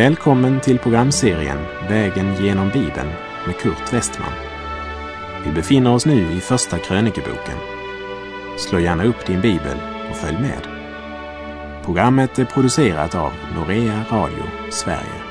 Välkommen 0.00 0.60
till 0.60 0.78
programserien 0.78 1.58
Vägen 1.88 2.44
genom 2.44 2.68
Bibeln 2.68 3.08
med 3.46 3.56
Kurt 3.56 3.92
Westman. 3.92 4.32
Vi 5.44 5.52
befinner 5.52 5.94
oss 5.94 6.06
nu 6.06 6.32
i 6.32 6.40
Första 6.40 6.78
krönikeboken. 6.78 7.58
Slå 8.58 8.78
gärna 8.78 9.04
upp 9.04 9.26
din 9.26 9.40
bibel 9.40 9.78
och 10.10 10.16
följ 10.16 10.38
med. 10.38 10.68
Programmet 11.84 12.38
är 12.38 12.44
producerat 12.44 13.14
av 13.14 13.32
Norea 13.54 14.04
Radio 14.10 14.44
Sverige. 14.70 15.22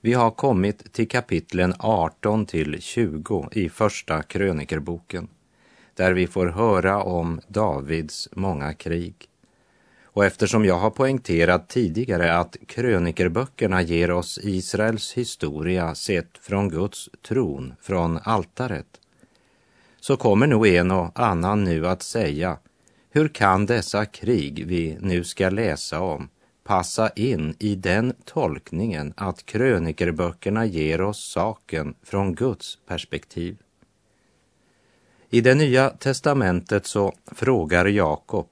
Vi 0.00 0.12
har 0.12 0.30
kommit 0.30 0.92
till 0.92 1.08
kapitlen 1.08 1.74
18 1.78 2.46
till 2.46 2.82
20 2.82 3.48
i 3.52 3.68
Första 3.68 4.22
krönikerboken, 4.22 5.28
där 5.94 6.12
vi 6.12 6.26
får 6.26 6.46
höra 6.46 7.02
om 7.02 7.40
Davids 7.48 8.28
många 8.32 8.74
krig. 8.74 9.28
Och 10.12 10.24
eftersom 10.24 10.64
jag 10.64 10.78
har 10.78 10.90
poängterat 10.90 11.68
tidigare 11.68 12.38
att 12.38 12.56
krönikerböckerna 12.66 13.82
ger 13.82 14.10
oss 14.10 14.38
Israels 14.42 15.12
historia 15.12 15.94
sett 15.94 16.38
från 16.38 16.68
Guds 16.68 17.08
tron, 17.22 17.74
från 17.80 18.18
altaret, 18.22 19.00
så 20.00 20.16
kommer 20.16 20.46
nog 20.46 20.66
en 20.66 20.90
och 20.90 21.10
annan 21.14 21.64
nu 21.64 21.86
att 21.86 22.02
säga, 22.02 22.58
hur 23.10 23.28
kan 23.28 23.66
dessa 23.66 24.04
krig 24.04 24.66
vi 24.66 24.98
nu 25.00 25.24
ska 25.24 25.50
läsa 25.50 26.00
om 26.00 26.28
passa 26.64 27.10
in 27.10 27.54
i 27.58 27.74
den 27.74 28.14
tolkningen 28.24 29.14
att 29.16 29.46
krönikerböckerna 29.46 30.66
ger 30.66 31.00
oss 31.00 31.32
saken 31.32 31.94
från 32.02 32.34
Guds 32.34 32.78
perspektiv? 32.86 33.56
I 35.30 35.40
det 35.40 35.54
nya 35.54 35.90
testamentet 35.90 36.86
så 36.86 37.12
frågar 37.26 37.86
Jakob 37.86 38.48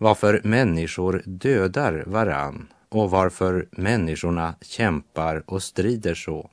varför 0.00 0.40
människor 0.44 1.22
dödar 1.26 2.04
varann 2.06 2.68
och 2.88 3.10
varför 3.10 3.68
människorna 3.70 4.54
kämpar 4.60 5.42
och 5.46 5.62
strider 5.62 6.14
så. 6.14 6.50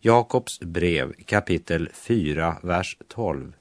Jakobs 0.00 0.60
brev 0.60 1.12
kapitel 1.12 1.88
4, 1.92 2.56
vers 2.62 2.96
12. 3.08 3.52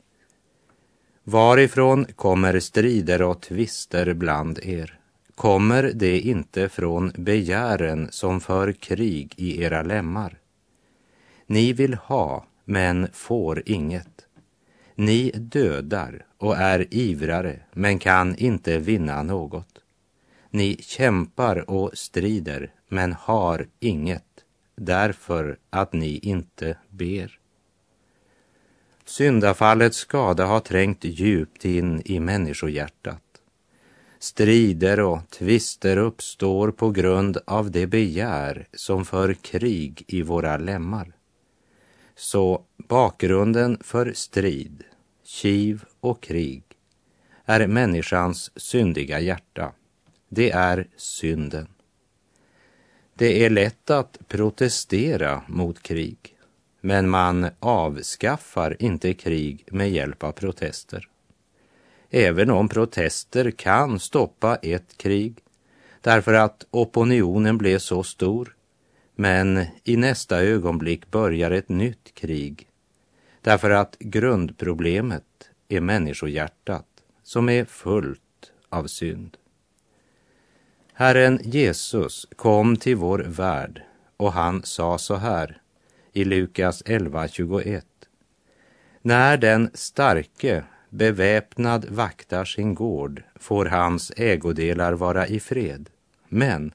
Varifrån 1.23 2.05
kommer 2.05 2.59
strider 2.59 3.21
och 3.21 3.41
tvister 3.41 4.13
bland 4.13 4.59
er? 4.59 4.99
Kommer 5.35 5.91
det 5.95 6.19
inte 6.19 6.69
från 6.69 7.11
begären 7.15 8.07
som 8.11 8.41
för 8.41 8.71
krig 8.71 9.33
i 9.37 9.63
era 9.63 9.81
lemmar? 9.81 10.39
Ni 11.45 11.73
vill 11.73 11.93
ha, 11.93 12.45
men 12.65 13.07
får 13.13 13.63
inget. 13.65 14.28
Ni 15.01 15.31
dödar 15.31 16.25
och 16.37 16.57
är 16.57 16.93
ivrare, 16.93 17.59
men 17.73 17.99
kan 17.99 18.35
inte 18.35 18.77
vinna 18.79 19.23
något. 19.23 19.79
Ni 20.49 20.77
kämpar 20.79 21.69
och 21.69 21.91
strider, 21.93 22.73
men 22.87 23.13
har 23.13 23.67
inget, 23.79 24.43
därför 24.75 25.57
att 25.69 25.93
ni 25.93 26.17
inte 26.17 26.77
ber. 26.89 27.39
Syndafallets 29.05 29.97
skada 29.97 30.45
har 30.45 30.59
trängt 30.59 31.03
djupt 31.03 31.65
in 31.65 32.01
i 32.05 32.19
människohjärtat. 32.19 33.41
Strider 34.19 34.99
och 34.99 35.29
tvister 35.29 35.97
uppstår 35.97 36.71
på 36.71 36.89
grund 36.91 37.37
av 37.45 37.71
det 37.71 37.87
begär 37.87 38.67
som 38.73 39.05
för 39.05 39.33
krig 39.33 40.03
i 40.07 40.21
våra 40.21 40.57
lemmar. 40.57 41.11
Så 42.15 42.63
bakgrunden 42.77 43.77
för 43.81 44.13
strid, 44.13 44.83
kiv 45.29 45.83
och 45.99 46.23
krig 46.23 46.63
är 47.45 47.67
människans 47.67 48.51
syndiga 48.55 49.19
hjärta. 49.19 49.73
Det 50.29 50.51
är 50.51 50.87
synden. 50.97 51.67
Det 53.13 53.45
är 53.45 53.49
lätt 53.49 53.89
att 53.89 54.19
protestera 54.27 55.41
mot 55.47 55.83
krig, 55.83 56.37
men 56.81 57.09
man 57.09 57.49
avskaffar 57.59 58.75
inte 58.79 59.13
krig 59.13 59.65
med 59.71 59.91
hjälp 59.91 60.23
av 60.23 60.31
protester. 60.31 61.07
Även 62.09 62.51
om 62.51 62.69
protester 62.69 63.51
kan 63.51 63.99
stoppa 63.99 64.55
ett 64.55 64.97
krig 64.97 65.39
därför 66.01 66.33
att 66.33 66.65
opinionen 66.71 67.57
blev 67.57 67.79
så 67.79 68.03
stor, 68.03 68.55
men 69.15 69.65
i 69.83 69.97
nästa 69.97 70.41
ögonblick 70.41 71.11
börjar 71.11 71.51
ett 71.51 71.69
nytt 71.69 72.13
krig 72.13 72.68
därför 73.41 73.69
att 73.69 73.95
grundproblemet 73.99 75.49
är 75.67 75.81
människohjärtat 75.81 76.85
som 77.23 77.49
är 77.49 77.65
fullt 77.65 78.51
av 78.69 78.87
synd. 78.87 79.37
Herren 80.93 81.39
Jesus 81.43 82.27
kom 82.35 82.75
till 82.75 82.95
vår 82.95 83.19
värld 83.19 83.81
och 84.17 84.33
han 84.33 84.63
sa 84.63 84.97
så 84.97 85.15
här 85.15 85.61
i 86.13 86.25
Lukas 86.25 86.83
11.21. 86.83 87.81
När 89.01 89.37
den 89.37 89.69
starke 89.73 90.63
beväpnad 90.89 91.85
vaktar 91.89 92.45
sin 92.45 92.75
gård 92.75 93.23
får 93.35 93.65
hans 93.65 94.11
ägodelar 94.17 94.93
vara 94.93 95.27
i 95.27 95.39
fred. 95.39 95.89
Men 96.27 96.73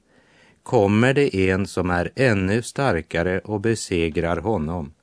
kommer 0.63 1.15
det 1.15 1.51
en 1.51 1.67
som 1.67 1.91
är 1.91 2.11
ännu 2.17 2.63
starkare 2.63 3.39
och 3.39 3.61
besegrar 3.61 4.37
honom, 4.37 4.94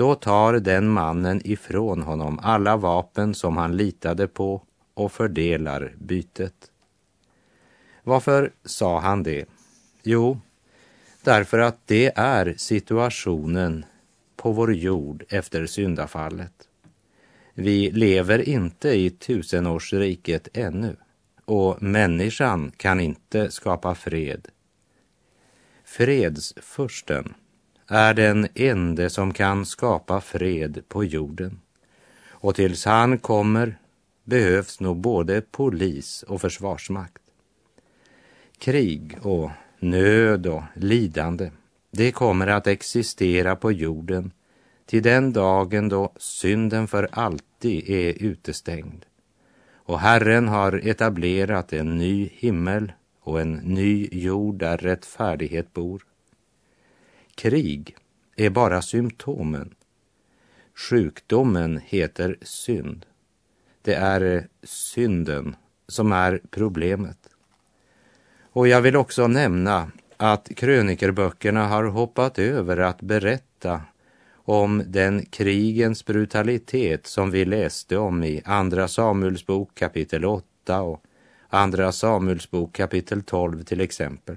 då 0.00 0.14
tar 0.14 0.52
den 0.52 0.88
mannen 0.88 1.40
ifrån 1.44 2.02
honom 2.02 2.38
alla 2.42 2.76
vapen 2.76 3.34
som 3.34 3.56
han 3.56 3.76
litade 3.76 4.28
på 4.28 4.62
och 4.94 5.12
fördelar 5.12 5.94
bytet. 5.98 6.70
Varför 8.02 8.52
sa 8.64 9.00
han 9.00 9.22
det? 9.22 9.44
Jo, 10.02 10.40
därför 11.22 11.58
att 11.58 11.86
det 11.86 12.12
är 12.16 12.54
situationen 12.58 13.84
på 14.36 14.52
vår 14.52 14.74
jord 14.74 15.24
efter 15.28 15.66
syndafallet. 15.66 16.68
Vi 17.54 17.90
lever 17.90 18.48
inte 18.48 18.88
i 18.88 19.10
tusenårsriket 19.10 20.48
ännu 20.52 20.96
och 21.44 21.82
människan 21.82 22.72
kan 22.76 23.00
inte 23.00 23.50
skapa 23.50 23.94
fred. 23.94 24.48
Fredsfursten 25.84 27.34
är 27.92 28.14
den 28.14 28.48
ende 28.54 29.10
som 29.10 29.32
kan 29.32 29.66
skapa 29.66 30.20
fred 30.20 30.82
på 30.88 31.04
jorden. 31.04 31.60
Och 32.28 32.54
tills 32.54 32.84
han 32.84 33.18
kommer 33.18 33.78
behövs 34.24 34.80
nog 34.80 34.96
både 34.96 35.40
polis 35.40 36.22
och 36.22 36.40
försvarsmakt. 36.40 37.22
Krig 38.58 39.18
och 39.22 39.50
nöd 39.78 40.46
och 40.46 40.62
lidande, 40.74 41.50
det 41.90 42.12
kommer 42.12 42.46
att 42.46 42.66
existera 42.66 43.56
på 43.56 43.72
jorden 43.72 44.32
till 44.86 45.02
den 45.02 45.32
dagen 45.32 45.88
då 45.88 46.12
synden 46.16 46.88
för 46.88 47.08
alltid 47.12 47.90
är 47.90 48.22
utestängd. 48.22 49.04
Och 49.72 50.00
Herren 50.00 50.48
har 50.48 50.88
etablerat 50.88 51.72
en 51.72 51.98
ny 51.98 52.28
himmel 52.32 52.92
och 53.20 53.40
en 53.40 53.52
ny 53.52 54.08
jord 54.12 54.58
där 54.58 54.76
rättfärdighet 54.76 55.72
bor. 55.72 56.02
Krig 57.40 57.96
är 58.36 58.50
bara 58.50 58.82
symptomen. 58.82 59.74
Sjukdomen 60.74 61.80
heter 61.84 62.36
synd. 62.42 63.06
Det 63.82 63.94
är 63.94 64.36
eh, 64.36 64.42
synden 64.62 65.56
som 65.88 66.12
är 66.12 66.40
problemet. 66.50 67.18
Och 68.52 68.68
jag 68.68 68.80
vill 68.80 68.96
också 68.96 69.26
nämna 69.26 69.90
att 70.16 70.48
krönikerböckerna 70.56 71.66
har 71.66 71.84
hoppat 71.84 72.38
över 72.38 72.76
att 72.76 73.00
berätta 73.02 73.80
om 74.32 74.82
den 74.86 75.26
krigens 75.26 76.04
brutalitet 76.04 77.06
som 77.06 77.30
vi 77.30 77.44
läste 77.44 77.96
om 77.96 78.24
i 78.24 78.42
Andra 78.44 78.88
Samuels 78.88 79.46
bok 79.46 79.74
kapitel 79.74 80.24
8 80.24 80.82
och 80.82 81.02
Andra 81.48 81.92
Samuels 81.92 82.50
bok 82.50 82.72
kapitel 82.72 83.22
12 83.22 83.62
till 83.62 83.80
exempel. 83.80 84.36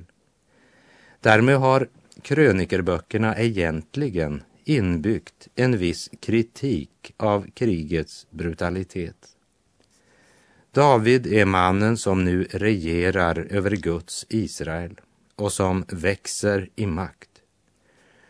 Därmed 1.19 1.57
har 1.57 1.87
krönikerböckerna 2.23 3.37
egentligen 3.37 4.43
inbyggt 4.63 5.47
en 5.55 5.77
viss 5.77 6.09
kritik 6.19 7.13
av 7.17 7.47
krigets 7.53 8.27
brutalitet. 8.29 9.27
David 10.71 11.27
är 11.27 11.45
mannen 11.45 11.97
som 11.97 12.23
nu 12.23 12.43
regerar 12.51 13.47
över 13.49 13.71
Guds 13.71 14.25
Israel 14.29 14.99
och 15.35 15.53
som 15.53 15.85
växer 15.87 16.69
i 16.75 16.85
makt. 16.85 17.29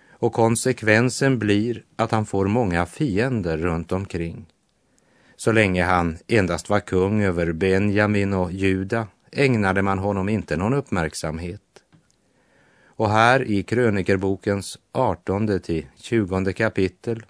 Och 0.10 0.34
konsekvensen 0.34 1.40
blir 1.40 1.84
att 1.96 2.12
han 2.12 2.26
får 2.26 2.48
många 2.48 2.86
fiender 2.86 3.58
runt 3.58 3.92
omkring. 3.92 4.46
Så 5.36 5.52
länge 5.52 5.84
han 5.84 6.18
endast 6.28 6.70
var 6.70 6.80
kung 6.80 7.24
över 7.24 7.52
Benjamin 7.52 8.34
och 8.34 8.52
Juda 8.52 9.08
ägnade 9.32 9.82
man 9.82 10.00
honom 10.00 10.30
inte 10.30 10.58
någon 10.58 10.74
uppmärksamhet. 10.74 11.73
Och 12.96 13.10
här 13.10 13.44
i 13.44 13.64
krönikerbokens 13.64 14.80
18 14.92 15.60
till 15.60 15.86
20 15.96 16.54
kapitel 16.54 17.24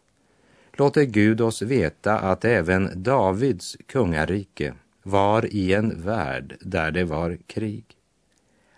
låter 0.73 1.03
Gud 1.03 1.41
oss 1.41 1.61
veta 1.61 2.19
att 2.19 2.45
även 2.45 3.03
Davids 3.03 3.77
kungarike 3.87 4.73
var 5.03 5.45
i 5.55 5.73
en 5.73 6.01
värld 6.01 6.57
där 6.61 6.91
det 6.91 7.03
var 7.03 7.37
krig. 7.47 7.85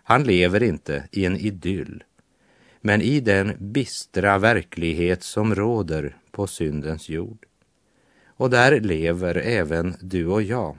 Han 0.04 0.24
lever 0.24 0.64
inte 0.64 1.08
i 1.12 1.26
en 1.26 1.38
idyll, 1.38 2.04
men 2.82 3.02
i 3.02 3.20
den 3.20 3.54
bistra 3.60 4.38
verklighet 4.38 5.24
som 5.24 5.56
råder 5.56 6.18
på 6.32 6.48
syndens 6.48 7.10
jord. 7.10 7.46
Och 8.26 8.50
där 8.50 8.80
lever 8.80 9.36
även 9.36 9.96
du 10.02 10.28
och 10.28 10.42
jag. 10.42 10.78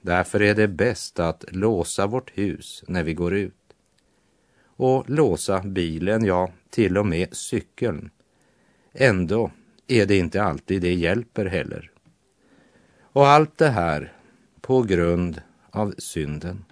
Därför 0.00 0.42
är 0.42 0.54
det 0.54 0.68
bäst 0.68 1.20
att 1.20 1.44
låsa 1.48 2.06
vårt 2.06 2.38
hus 2.38 2.84
när 2.88 3.02
vi 3.02 3.14
går 3.14 3.34
ut. 3.34 3.67
Och 4.78 5.10
låsa 5.10 5.60
bilen, 5.60 6.24
ja, 6.24 6.50
till 6.70 6.98
och 6.98 7.06
med 7.06 7.36
cykeln. 7.36 8.10
Ändå 8.92 9.50
är 9.86 10.06
det 10.06 10.16
inte 10.16 10.42
alltid 10.42 10.82
det 10.82 10.94
hjälper 10.94 11.46
heller. 11.46 11.90
Och 13.00 13.26
allt 13.26 13.58
det 13.58 13.68
här 13.68 14.12
på 14.60 14.82
grund 14.82 15.42
av 15.70 15.94
synden. 15.98 16.64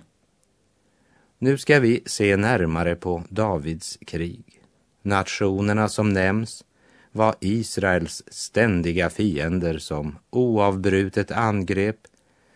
Nu 1.38 1.58
ska 1.58 1.81
vi 1.81 2.03
se 2.06 2.37
närmare 2.37 2.94
på 2.94 3.23
Davids 3.29 3.99
krig. 4.06 4.62
Nationerna 5.03 5.88
som 5.88 6.12
nämns 6.12 6.64
var 7.12 7.35
Israels 7.41 8.23
ständiga 8.26 9.11
fiender 9.11 9.79
som 9.79 10.19
oavbrutet 10.31 11.31
angrep, 11.31 11.99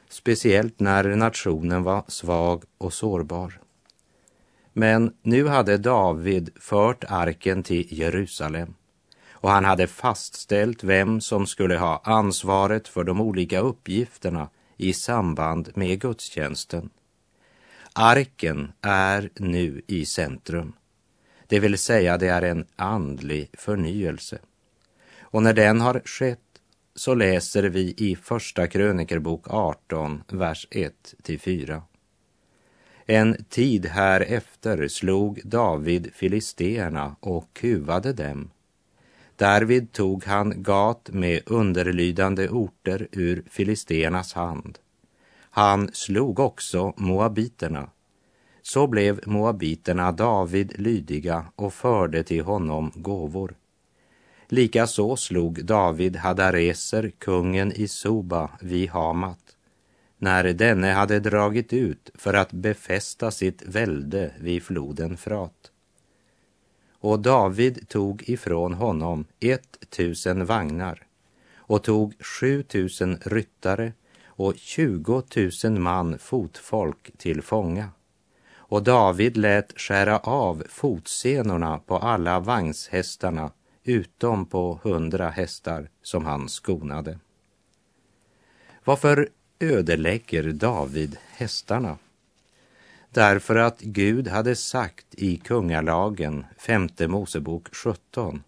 speciellt 0.09 0.81
när 0.81 1.05
nationen 1.05 1.83
var 1.83 2.05
svag 2.09 2.65
och 2.79 2.93
sårbar. 2.93 3.61
Men 4.73 5.13
nu 5.23 5.47
hade 5.47 5.79
David 5.79 6.51
fört 6.61 7.05
arken 7.09 7.63
till 7.63 7.87
Jerusalem 7.99 8.75
och 9.41 9.51
han 9.51 9.65
hade 9.65 9.87
fastställt 9.87 10.85
vem 10.85 11.21
som 11.21 11.47
skulle 11.47 11.77
ha 11.77 12.01
ansvaret 12.05 12.89
för 12.89 13.05
de 13.05 13.21
olika 13.21 13.61
uppgifterna 13.61 14.49
i 14.77 14.93
samband 14.93 15.71
med 15.75 16.01
gudstjänsten. 16.01 16.91
Arken 17.93 18.73
är 18.81 19.31
nu 19.35 19.83
i 19.87 20.07
centrum. 20.07 20.73
Det 21.47 21.61
vill 21.61 21.79
säga, 21.79 22.19
det 22.19 22.29
är 22.29 22.43
en 22.43 22.67
andlig 22.77 23.51
förnyelse. 23.53 24.39
Och 25.21 25.43
när 25.43 25.53
den 25.53 25.81
har 25.81 26.03
skett 26.05 26.39
så 26.95 27.15
läser 27.15 27.63
vi 27.63 27.95
i 27.97 28.17
Första 28.17 28.67
krönikerbok 28.67 29.45
18, 29.49 30.23
vers 30.29 30.67
1 30.71 31.15
4. 31.41 31.83
En 33.13 33.45
tid 33.49 33.87
här 33.87 34.21
efter 34.21 34.89
slog 34.89 35.41
David 35.45 36.11
filisteerna 36.15 37.17
och 37.21 37.49
kuvade 37.53 38.13
dem. 38.13 38.51
Därvid 39.37 39.93
tog 39.93 40.25
han 40.25 40.63
Gat 40.63 41.11
med 41.13 41.43
underlydande 41.47 42.49
orter 42.49 43.09
ur 43.13 43.45
filisteernas 43.51 44.33
hand. 44.33 44.79
Han 45.51 45.91
slog 45.93 46.39
också 46.39 46.93
moabiterna. 46.97 47.91
Så 48.63 48.87
blev 48.87 49.21
moabiterna 49.27 50.13
David 50.13 50.73
lydiga 50.79 51.47
och 51.57 51.75
förde 51.75 52.23
till 52.23 52.43
honom 52.43 52.93
gåvor. 52.95 53.55
Likaså 54.49 55.17
slog 55.17 55.65
David 55.65 56.17
Hadareser, 56.17 57.13
kungen 57.19 57.73
i 57.73 57.89
Soba, 57.89 58.51
vid 58.61 58.91
Hamat, 58.91 59.40
när 60.21 60.45
denne 60.45 60.93
hade 60.93 61.21
dragit 61.21 61.73
ut 61.73 62.11
för 62.15 62.35
att 62.35 62.53
befästa 62.53 63.31
sitt 63.31 63.63
välde 63.63 64.33
vid 64.41 64.63
floden 64.63 65.17
Frat. 65.17 65.71
Och 66.93 67.21
David 67.21 67.89
tog 67.89 68.29
ifrån 68.29 68.75
honom 68.75 69.25
ett 69.41 69.91
tusen 69.91 70.47
vagnar 70.47 71.07
och 71.57 71.83
tog 71.83 72.15
sju 72.25 72.63
tusen 72.63 73.19
ryttare 73.25 73.93
och 74.27 74.57
tjugo 74.57 75.23
tusen 75.23 75.83
man 75.83 76.19
fotfolk 76.19 77.11
till 77.17 77.43
fånga. 77.43 77.89
Och 78.55 78.83
David 78.83 79.37
lät 79.37 79.81
skära 79.81 80.19
av 80.19 80.65
fotsenorna 80.69 81.79
på 81.79 81.99
alla 81.99 82.41
vagnshästarna 82.41 83.51
utom 83.85 84.47
på 84.47 84.81
hundra 84.83 85.29
hästar 85.29 85.89
som 86.03 86.25
han 86.25 86.49
skonade. 86.49 87.19
Varför 88.85 89.29
ödelägger 89.61 90.53
David 90.53 91.17
hästarna? 91.31 91.99
Därför 93.11 93.57
att 93.57 93.81
Gud 93.81 94.29
hade 94.29 94.57
sagt 94.57 95.07
i 95.11 95.37
kungalagen, 95.37 96.45
femte 96.59 97.09
Mosebok 97.09 97.75
17, 97.75 98.43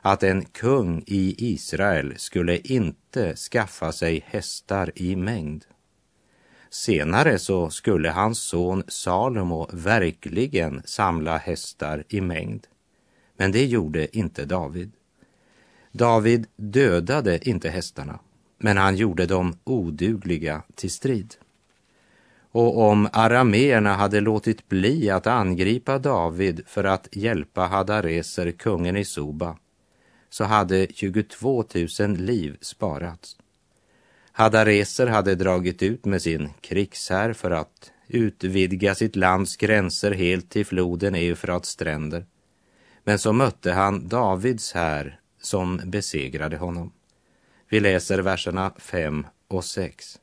att 0.00 0.22
en 0.22 0.44
kung 0.44 1.04
i 1.06 1.34
Israel 1.38 2.14
skulle 2.16 2.58
inte 2.58 3.36
skaffa 3.36 3.92
sig 3.92 4.24
hästar 4.26 4.92
i 4.94 5.16
mängd. 5.16 5.64
Senare 6.70 7.38
så 7.38 7.70
skulle 7.70 8.10
hans 8.10 8.38
son 8.38 8.82
Salomo 8.88 9.68
verkligen 9.72 10.82
samla 10.84 11.38
hästar 11.38 12.04
i 12.08 12.20
mängd. 12.20 12.66
Men 13.36 13.52
det 13.52 13.64
gjorde 13.64 14.16
inte 14.16 14.44
David. 14.44 14.92
David 15.92 16.46
dödade 16.56 17.48
inte 17.48 17.70
hästarna, 17.70 18.18
men 18.62 18.76
han 18.76 18.96
gjorde 18.96 19.26
dem 19.26 19.56
odugliga 19.64 20.62
till 20.74 20.90
strid. 20.90 21.34
Och 22.50 22.78
om 22.78 23.08
arameerna 23.12 23.94
hade 23.94 24.20
låtit 24.20 24.68
bli 24.68 25.10
att 25.10 25.26
angripa 25.26 25.98
David 25.98 26.62
för 26.66 26.84
att 26.84 27.08
hjälpa 27.12 27.66
Hadareser, 27.66 28.50
kungen 28.50 28.96
i 28.96 29.04
Soba, 29.04 29.56
så 30.30 30.44
hade 30.44 30.86
22 30.94 31.64
000 32.00 32.16
liv 32.16 32.56
sparats. 32.60 33.36
Hadareser 34.32 35.06
hade 35.06 35.34
dragit 35.34 35.82
ut 35.82 36.04
med 36.04 36.22
sin 36.22 36.50
krigshär 36.60 37.32
för 37.32 37.50
att 37.50 37.92
utvidga 38.08 38.94
sitt 38.94 39.16
lands 39.16 39.56
gränser 39.56 40.10
helt 40.10 40.50
till 40.50 40.66
floden 40.66 41.14
Eufrats 41.14 41.68
stränder. 41.68 42.26
Men 43.04 43.18
så 43.18 43.32
mötte 43.32 43.72
han 43.72 44.08
Davids 44.08 44.72
här 44.72 45.20
som 45.40 45.80
besegrade 45.84 46.56
honom. 46.56 46.92
Vi 47.72 47.80
läser 47.80 48.18
verserna 48.18 48.72
5 48.76 49.26
och 49.48 49.64
6. 49.64 50.20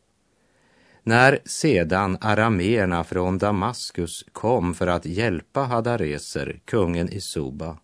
När 1.04 1.40
sedan 1.46 2.18
arameerna 2.22 3.04
från 3.04 3.38
Damaskus 3.38 4.26
kom 4.32 4.74
för 4.74 4.88
att 4.88 5.06
hjälpa 5.06 5.62
Hadareser, 5.62 6.60
kungen 6.66 7.10
i 7.10 7.22
Soba, 7.22 7.78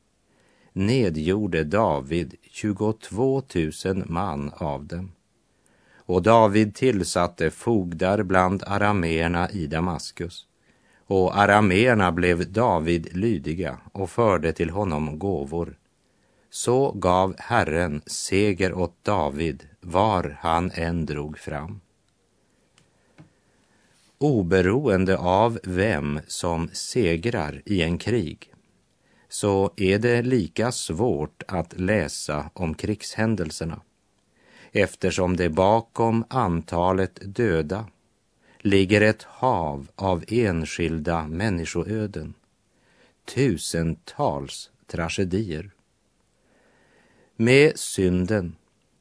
nedgjorde 0.73 1.63
David 1.63 2.35
22 2.51 3.43
000 3.85 4.03
man 4.05 4.51
av 4.57 4.85
dem. 4.85 5.11
Och 5.95 6.21
David 6.21 6.75
tillsatte 6.75 7.51
fogdar 7.51 8.23
bland 8.23 8.63
arameerna 8.67 9.49
i 9.49 9.67
Damaskus. 9.67 10.47
Och 11.07 11.37
arameerna 11.37 12.11
blev 12.11 12.51
David 12.51 13.17
lydiga 13.17 13.77
och 13.91 14.09
förde 14.09 14.53
till 14.53 14.69
honom 14.69 15.19
gåvor. 15.19 15.77
Så 16.55 16.91
gav 16.91 17.35
Herren 17.37 18.01
seger 18.05 18.73
åt 18.73 19.03
David 19.03 19.67
var 19.81 20.37
han 20.39 20.71
än 20.71 21.05
drog 21.05 21.37
fram. 21.37 21.81
Oberoende 24.17 25.17
av 25.17 25.59
vem 25.63 26.19
som 26.27 26.69
segrar 26.73 27.61
i 27.65 27.81
en 27.81 27.97
krig 27.97 28.53
så 29.29 29.71
är 29.75 29.99
det 29.99 30.21
lika 30.21 30.71
svårt 30.71 31.43
att 31.47 31.79
läsa 31.79 32.49
om 32.53 32.73
krigshändelserna 32.73 33.81
eftersom 34.71 35.35
det 35.35 35.49
bakom 35.49 36.25
antalet 36.29 37.19
döda 37.35 37.85
ligger 38.59 39.01
ett 39.01 39.23
hav 39.23 39.87
av 39.95 40.23
enskilda 40.27 41.27
människoöden, 41.27 42.33
tusentals 43.25 44.71
tragedier. 44.87 45.74
Med 47.37 47.79
synden 47.79 48.55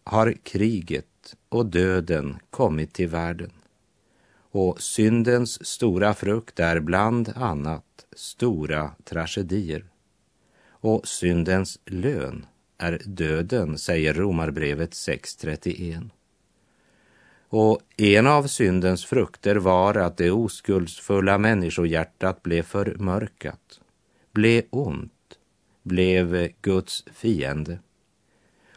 har 0.05 0.33
kriget 0.43 1.37
och 1.49 1.67
döden 1.67 2.39
kommit 2.51 2.93
till 2.93 3.09
världen. 3.09 3.51
Och 4.51 4.81
syndens 4.81 5.67
stora 5.67 6.15
frukt 6.15 6.61
är 6.61 6.81
bland 6.81 7.33
annat 7.37 8.07
stora 8.17 8.91
tragedier. 9.05 9.85
Och 10.69 11.09
syndens 11.09 11.79
lön 11.85 12.47
är 12.79 13.03
döden, 13.05 13.79
säger 13.79 14.15
Romarbrevet 14.15 14.91
6.31. 14.91 16.11
Och 17.49 17.81
en 17.97 18.27
av 18.27 18.47
syndens 18.47 19.05
frukter 19.05 19.57
var 19.57 19.95
att 19.95 20.17
det 20.17 20.31
oskuldsfulla 20.31 21.39
människohjärtat 21.39 22.43
blev 22.43 22.63
förmörkat, 22.63 23.81
blev 24.33 24.63
ont, 24.71 25.39
blev 25.83 26.49
Guds 26.63 27.05
fiende. 27.13 27.79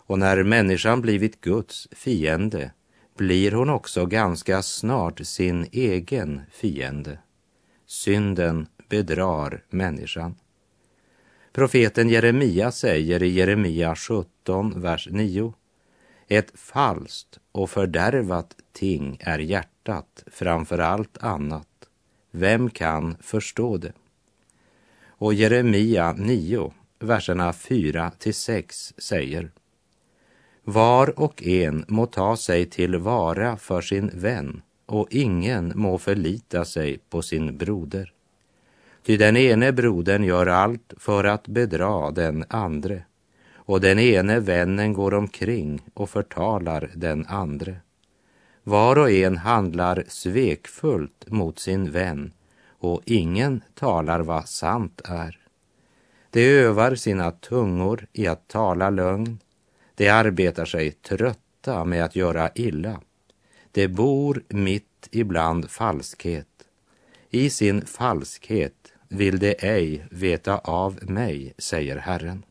Och 0.08 0.20
när 0.20 0.44
människan 0.44 1.02
blivit 1.02 1.42
Guds 1.42 1.88
fiende 1.92 2.72
blir 3.18 3.52
hon 3.52 3.70
också 3.70 4.06
ganska 4.06 4.62
snart 4.62 5.20
sin 5.24 5.68
egen 5.72 6.42
fiende. 6.52 7.20
Synden 7.86 8.68
bedrar 8.90 9.64
människan. 9.70 10.36
Profeten 11.54 12.10
Jeremia 12.10 12.72
säger 12.72 13.24
i 13.24 13.28
Jeremia 13.28 13.96
17, 13.96 14.82
vers 14.82 15.08
9. 15.12 15.54
Ett 16.28 16.52
falskt 16.54 17.40
och 17.52 17.70
fördärvat 17.70 18.56
ting 18.74 19.18
är 19.20 19.40
hjärtat 19.40 20.24
framför 20.28 20.80
allt 20.80 21.18
annat. 21.18 21.68
Vem 22.32 22.70
kan 22.70 23.16
förstå 23.22 23.78
det? 23.78 23.94
Och 25.08 25.34
Jeremia 25.34 26.14
9, 26.14 26.74
verserna 27.00 27.54
4 27.54 28.12
till 28.20 28.34
6 28.34 28.94
säger 28.98 29.52
var 30.70 31.20
och 31.20 31.44
en 31.44 31.86
må 31.88 32.06
ta 32.06 32.38
sig 32.38 32.66
till 32.66 32.98
vara 32.98 33.58
för 33.58 33.82
sin 33.82 34.12
vän 34.14 34.62
och 34.86 35.08
ingen 35.10 35.72
må 35.76 35.98
förlita 35.98 36.66
sig 36.66 37.00
på 37.10 37.22
sin 37.22 37.58
broder. 37.58 38.14
Ty 39.06 39.18
den 39.18 39.38
ene 39.38 39.72
brodern 39.72 40.24
gör 40.24 40.48
allt 40.48 40.94
för 40.98 41.24
att 41.24 41.48
bedra 41.48 42.12
den 42.12 42.46
andre 42.50 43.04
och 43.54 43.82
den 43.82 44.00
ene 44.00 44.40
vännen 44.40 44.94
går 44.94 45.14
omkring 45.14 45.82
och 45.94 46.10
förtalar 46.10 46.92
den 46.96 47.26
andre. 47.26 47.76
Var 48.64 48.98
och 48.98 49.12
en 49.12 49.38
handlar 49.38 50.04
svekfullt 50.08 51.26
mot 51.28 51.60
sin 51.60 51.92
vän 51.92 52.32
och 52.80 53.02
ingen 53.06 53.62
talar 53.74 54.20
vad 54.20 54.48
sant 54.48 55.02
är. 55.06 55.40
De 56.32 56.50
övar 56.50 56.96
sina 56.96 57.32
tungor 57.32 58.08
i 58.14 58.28
att 58.28 58.48
tala 58.48 58.90
lögn. 58.90 59.40
De 59.98 60.10
arbetar 60.10 60.66
sig 60.66 60.92
trötta 60.92 61.86
med 61.86 62.06
att 62.06 62.16
göra 62.16 62.52
illa. 62.56 63.02
De 63.72 63.88
bor 63.88 64.44
mitt 64.50 65.08
ibland 65.12 65.70
falskhet. 65.70 66.48
I 67.30 67.50
sin 67.50 67.86
falskhet 67.86 68.94
vill 69.08 69.40
de 69.40 69.56
ej 69.60 70.06
veta 70.12 70.58
av 70.58 71.10
mig, 71.10 71.54
säger 71.58 71.98
Herren. 71.98 72.46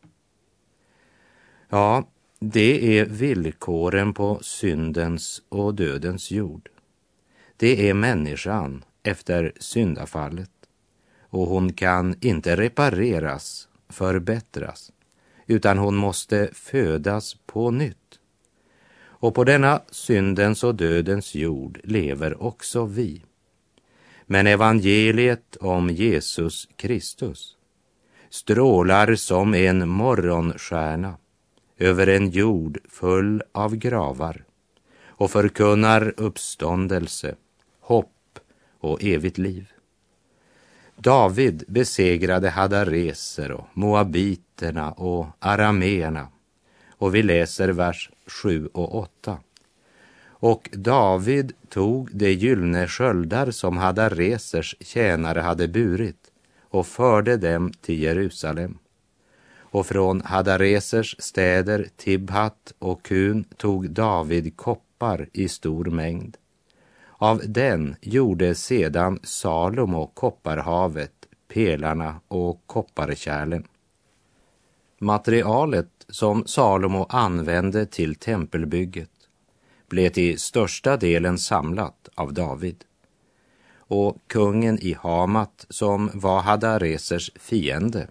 Ja, 1.68 2.08
det 2.38 2.98
är 2.98 3.04
villkoren 3.04 4.14
på 4.14 4.38
syndens 4.42 5.42
och 5.48 5.74
dödens 5.74 6.30
jord. 6.30 6.68
Det 7.56 7.88
är 7.88 7.94
människan 7.94 8.84
efter 9.02 9.52
syndafallet 9.60 10.50
och 11.20 11.46
hon 11.46 11.72
kan 11.72 12.14
inte 12.20 12.56
repareras, 12.56 13.68
förbättras, 13.88 14.92
utan 15.46 15.78
hon 15.78 15.96
måste 15.96 16.50
födas 16.52 17.36
på 17.46 17.70
nytt. 17.70 18.18
Och 18.98 19.34
på 19.34 19.44
denna 19.44 19.82
syndens 19.90 20.64
och 20.64 20.74
dödens 20.74 21.34
jord 21.34 21.80
lever 21.84 22.42
också 22.42 22.84
vi. 22.84 23.22
Men 24.26 24.46
evangeliet 24.46 25.56
om 25.56 25.90
Jesus 25.90 26.68
Kristus 26.76 27.56
strålar 28.30 29.14
som 29.14 29.54
en 29.54 29.88
morgonstjärna 29.88 31.16
över 31.78 32.06
en 32.06 32.30
jord 32.30 32.78
full 32.88 33.42
av 33.52 33.76
gravar 33.76 34.44
och 35.06 35.30
förkunnar 35.30 36.14
uppståndelse, 36.16 37.34
hopp 37.80 38.38
och 38.78 39.04
evigt 39.04 39.38
liv. 39.38 39.75
David 40.96 41.64
besegrade 41.68 42.50
hadareser 42.50 43.50
och 43.50 43.66
moabiterna 43.72 44.92
och 44.92 45.26
arameerna 45.38 46.28
och 46.90 47.14
vi 47.14 47.22
läser 47.22 47.68
vers 47.68 48.10
7 48.26 48.68
och 48.72 48.94
8. 48.94 49.38
Och 50.38 50.70
David 50.72 51.52
tog 51.68 52.16
de 52.16 52.32
gyllene 52.32 52.88
sköldar 52.88 53.50
som 53.50 53.76
hadaresers 53.76 54.76
tjänare 54.80 55.40
hade 55.40 55.68
burit 55.68 56.30
och 56.60 56.86
förde 56.86 57.36
dem 57.36 57.72
till 57.80 58.02
Jerusalem 58.02 58.78
och 59.58 59.86
från 59.86 60.20
Hadaresers 60.20 61.16
städer 61.18 61.86
Tibhat 61.96 62.72
och 62.78 63.02
Kun 63.02 63.44
tog 63.56 63.90
David 63.90 64.56
koppar 64.56 65.28
i 65.32 65.48
stor 65.48 65.84
mängd. 65.84 66.36
Av 67.18 67.40
den 67.44 67.96
gjorde 68.00 68.54
sedan 68.54 69.18
Salomo 69.22 70.06
kopparhavet, 70.06 71.12
pelarna 71.48 72.20
och 72.28 72.62
kopparkärlen. 72.66 73.64
Materialet 74.98 76.06
som 76.08 76.46
Salomo 76.46 77.06
använde 77.08 77.86
till 77.86 78.14
tempelbygget 78.14 79.10
blev 79.88 80.10
till 80.10 80.38
största 80.38 80.96
delen 80.96 81.38
samlat 81.38 82.08
av 82.14 82.32
David. 82.32 82.84
Och 83.78 84.16
kungen 84.26 84.78
i 84.78 84.96
Hamat, 85.00 85.66
som 85.68 86.10
var 86.14 86.40
Hadaresers 86.40 87.30
fiende, 87.34 88.08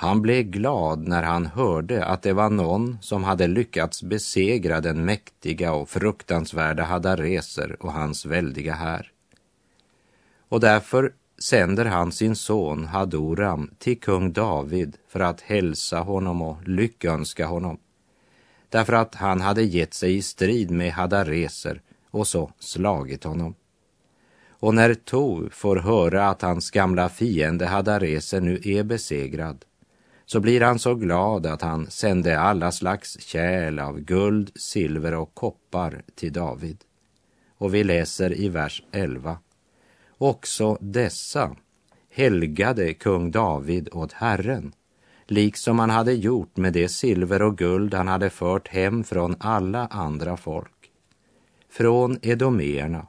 han 0.00 0.22
blev 0.22 0.42
glad 0.42 1.08
när 1.08 1.22
han 1.22 1.46
hörde 1.46 2.04
att 2.04 2.22
det 2.22 2.32
var 2.32 2.50
någon 2.50 2.98
som 3.00 3.24
hade 3.24 3.46
lyckats 3.46 4.02
besegra 4.02 4.80
den 4.80 5.04
mäktiga 5.04 5.72
och 5.72 5.88
fruktansvärda 5.88 6.82
Hadareser 6.82 7.76
och 7.80 7.92
hans 7.92 8.26
väldiga 8.26 8.74
här. 8.74 9.12
Och 10.48 10.60
därför 10.60 11.12
sänder 11.38 11.84
han 11.84 12.12
sin 12.12 12.36
son 12.36 12.84
Hadoram 12.84 13.70
till 13.78 14.00
kung 14.00 14.32
David 14.32 14.96
för 15.08 15.20
att 15.20 15.40
hälsa 15.40 15.98
honom 16.00 16.42
och 16.42 16.68
lyckönska 16.68 17.46
honom. 17.46 17.78
Därför 18.68 18.92
att 18.92 19.14
han 19.14 19.40
hade 19.40 19.62
gett 19.62 19.94
sig 19.94 20.16
i 20.16 20.22
strid 20.22 20.70
med 20.70 20.92
Hadareser 20.92 21.80
och 22.10 22.26
så 22.26 22.52
slagit 22.58 23.24
honom. 23.24 23.54
Och 24.48 24.74
när 24.74 24.94
Tor 24.94 25.48
får 25.52 25.76
höra 25.76 26.28
att 26.28 26.42
hans 26.42 26.70
gamla 26.70 27.08
fiende 27.08 27.66
Hadareser 27.66 28.40
nu 28.40 28.60
är 28.64 28.82
besegrad 28.82 29.64
så 30.32 30.40
blir 30.40 30.60
han 30.60 30.78
så 30.78 30.94
glad 30.94 31.46
att 31.46 31.62
han 31.62 31.90
sände 31.90 32.40
alla 32.40 32.72
slags 32.72 33.20
kärl 33.20 33.78
av 33.78 34.00
guld, 34.00 34.50
silver 34.54 35.14
och 35.14 35.34
koppar 35.34 36.02
till 36.14 36.32
David. 36.32 36.84
Och 37.58 37.74
vi 37.74 37.84
läser 37.84 38.40
i 38.40 38.48
vers 38.48 38.82
11. 38.92 39.38
Också 40.18 40.78
dessa 40.80 41.56
helgade 42.10 42.94
kung 42.94 43.30
David 43.30 43.88
åt 43.92 44.12
Herren, 44.12 44.72
liksom 45.26 45.78
han 45.78 45.90
hade 45.90 46.12
gjort 46.12 46.56
med 46.56 46.72
det 46.72 46.88
silver 46.88 47.42
och 47.42 47.58
guld 47.58 47.94
han 47.94 48.08
hade 48.08 48.30
fört 48.30 48.68
hem 48.68 49.04
från 49.04 49.36
alla 49.40 49.86
andra 49.86 50.36
folk. 50.36 50.90
Från 51.70 52.18
edomerna, 52.22 53.06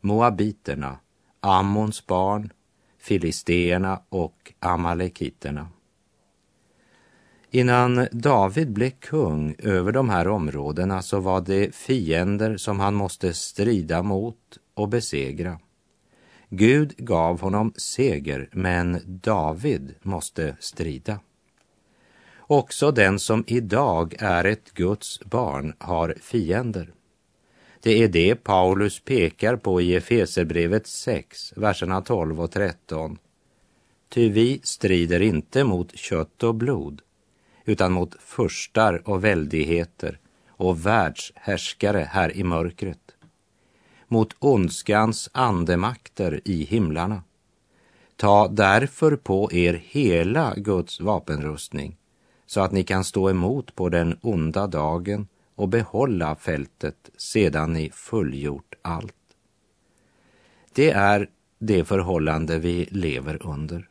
moabiterna, 0.00 0.98
Ammons 1.40 2.06
barn, 2.06 2.52
filisteerna 2.98 4.00
och 4.08 4.52
amalekiterna. 4.60 5.68
Innan 7.54 8.08
David 8.12 8.72
blev 8.72 8.90
kung 8.90 9.54
över 9.58 9.92
de 9.92 10.08
här 10.10 10.28
områdena 10.28 11.02
så 11.02 11.20
var 11.20 11.40
det 11.40 11.74
fiender 11.74 12.56
som 12.56 12.80
han 12.80 12.94
måste 12.94 13.34
strida 13.34 14.02
mot 14.02 14.58
och 14.74 14.88
besegra. 14.88 15.58
Gud 16.48 16.96
gav 16.96 17.40
honom 17.40 17.72
seger, 17.76 18.48
men 18.52 19.00
David 19.04 19.94
måste 20.02 20.56
strida. 20.60 21.20
Också 22.38 22.90
den 22.90 23.18
som 23.18 23.44
idag 23.46 24.14
är 24.18 24.44
ett 24.44 24.74
Guds 24.74 25.20
barn 25.20 25.74
har 25.78 26.14
fiender. 26.20 26.92
Det 27.82 28.02
är 28.02 28.08
det 28.08 28.34
Paulus 28.34 29.00
pekar 29.00 29.56
på 29.56 29.80
i 29.80 29.94
Efeserbrevet 29.94 30.86
6, 30.86 31.52
verserna 31.56 32.00
12 32.00 32.40
och 32.40 32.50
13. 32.50 33.18
Ty 34.08 34.28
vi 34.28 34.60
strider 34.62 35.22
inte 35.22 35.64
mot 35.64 35.96
kött 35.96 36.42
och 36.42 36.54
blod, 36.54 37.02
utan 37.64 37.92
mot 37.92 38.14
furstar 38.22 39.08
och 39.08 39.24
väldigheter 39.24 40.18
och 40.48 40.86
världshärskare 40.86 42.08
här 42.10 42.36
i 42.36 42.44
mörkret, 42.44 43.14
mot 44.08 44.36
ondskans 44.38 45.30
andemakter 45.32 46.40
i 46.44 46.64
himlarna. 46.64 47.22
Ta 48.16 48.48
därför 48.48 49.16
på 49.16 49.52
er 49.52 49.74
hela 49.74 50.54
Guds 50.56 51.00
vapenrustning 51.00 51.96
så 52.46 52.60
att 52.60 52.72
ni 52.72 52.84
kan 52.84 53.04
stå 53.04 53.30
emot 53.30 53.74
på 53.74 53.88
den 53.88 54.18
onda 54.20 54.66
dagen 54.66 55.28
och 55.54 55.68
behålla 55.68 56.36
fältet 56.36 57.10
sedan 57.16 57.72
ni 57.72 57.90
fullgjort 57.90 58.74
allt. 58.82 59.14
Det 60.72 60.90
är 60.90 61.30
det 61.58 61.84
förhållande 61.84 62.58
vi 62.58 62.88
lever 62.90 63.46
under. 63.46 63.88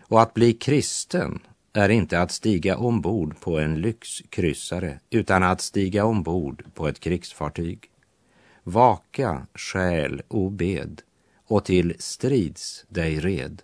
Och 0.00 0.22
att 0.22 0.34
bli 0.34 0.52
kristen 0.52 1.40
är 1.72 1.88
inte 1.88 2.20
att 2.20 2.30
stiga 2.30 2.76
ombord 2.76 3.40
på 3.40 3.58
en 3.58 3.80
lyxkryssare 3.80 5.00
utan 5.10 5.42
att 5.42 5.60
stiga 5.60 6.04
ombord 6.04 6.64
på 6.74 6.88
ett 6.88 7.00
krigsfartyg. 7.00 7.90
Vaka, 8.62 9.46
själ, 9.54 10.22
och 10.28 10.52
bed 10.52 11.02
och 11.46 11.64
till 11.64 11.94
strids 11.98 12.84
dig 12.88 13.20
red. 13.20 13.62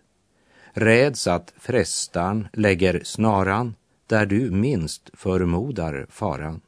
Räds 0.72 1.26
att 1.26 1.54
frestan 1.56 2.48
lägger 2.52 3.00
snaran 3.04 3.74
där 4.06 4.26
du 4.26 4.50
minst 4.50 5.10
förmodar 5.14 6.06
faran. 6.10 6.60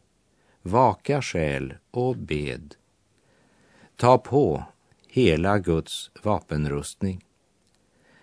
Vaka 0.62 1.22
själ, 1.22 1.74
och 1.90 2.16
bed. 2.16 2.74
Ta 3.96 4.18
på 4.18 4.64
hela 5.08 5.58
Guds 5.58 6.10
vapenrustning 6.22 7.24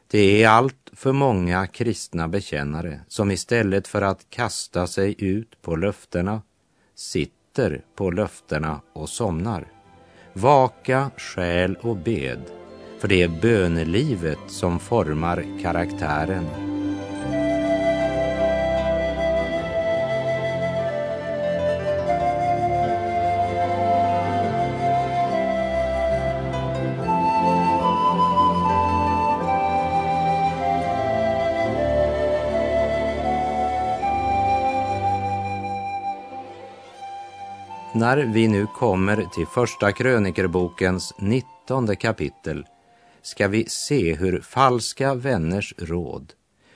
det 0.08 0.44
är 0.44 0.50
allt 0.50 0.92
för 0.94 1.12
många 1.12 1.68
kristna 1.68 2.28
bekännare 2.28 3.00
som 3.08 3.32
istället 3.32 3.88
för 3.88 4.02
att 4.02 4.30
kasta 4.30 4.88
sig 4.88 5.16
ut 5.18 5.62
på 5.62 5.76
löftena 5.76 6.42
sitter 6.96 7.82
på 7.96 8.12
löftena 8.12 8.82
och 8.94 9.10
somnar. 9.10 9.68
Vaka 10.34 11.12
själ 11.18 11.76
och 11.82 11.98
bed, 11.98 12.42
för 13.00 13.08
det 13.08 13.22
är 13.22 13.42
bönelivet 13.42 14.40
som 14.48 14.80
formar 14.80 15.62
karaktären. 15.62 16.77
När 38.00 38.18
vi 38.18 38.48
nu 38.48 38.68
kommer 38.68 39.26
till 39.26 39.48
Första 39.48 39.92
krönikerbokens 39.92 41.14
nittonde 41.20 41.96
kapitel 41.96 42.66
ska 43.22 43.48
vi 43.48 43.66
se 43.70 44.16
hur 44.16 44.42
falska 44.42 45.14
vänners 45.16 45.74
råd 45.78 46.34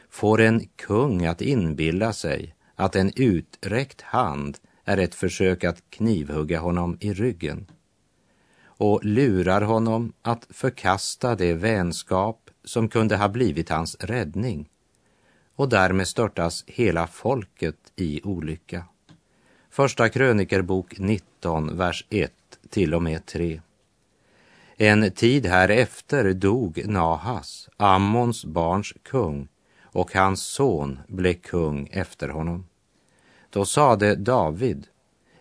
får 0.10 0.42
en 0.42 0.68
kung 0.75 1.25
att 1.25 1.42
inbilla 1.42 2.13
sig 2.13 2.56
att 2.75 2.96
en 2.96 3.12
uträckt 3.16 4.01
hand 4.01 4.58
är 4.86 4.98
ett 4.98 5.16
försök 5.16 5.63
att 5.63 5.84
knivhugga 5.90 6.60
honom 6.60 6.98
i 7.00 7.13
ryggen 7.13 7.68
och 8.63 9.06
lurar 9.06 9.62
honom 9.62 10.13
att 10.22 10.48
förkasta 10.50 11.36
det 11.36 11.54
vänskap 11.54 12.50
som 12.63 12.90
kunde 12.90 13.18
ha 13.18 13.30
blivit 13.30 13.70
hans 13.70 13.96
räddning 14.00 14.70
och 15.56 15.70
därmed 15.70 16.08
störtas 16.08 16.63
hela 16.68 17.08
folket 17.08 17.92
i 17.96 18.22
olycka. 18.24 18.86
Första 19.74 20.10
krönikerbok 20.10 21.00
19, 21.00 21.78
vers 21.78 22.06
1 22.10 22.32
till 22.70 22.94
och 22.94 23.04
med 23.04 23.25
3. 23.25 23.62
En 24.78 25.12
tid 25.12 25.46
härefter 25.46 26.34
dog 26.34 26.84
Nahas, 26.86 27.70
Ammons 27.78 28.46
barns 28.46 28.94
kung, 29.04 29.48
och 29.82 30.13
hans 30.13 30.42
son 30.42 31.00
blev 31.08 31.34
kung 31.34 31.88
efter 31.92 32.30
honom. 32.30 32.68
Då 33.50 33.66
sade 33.66 34.16
David, 34.16 34.88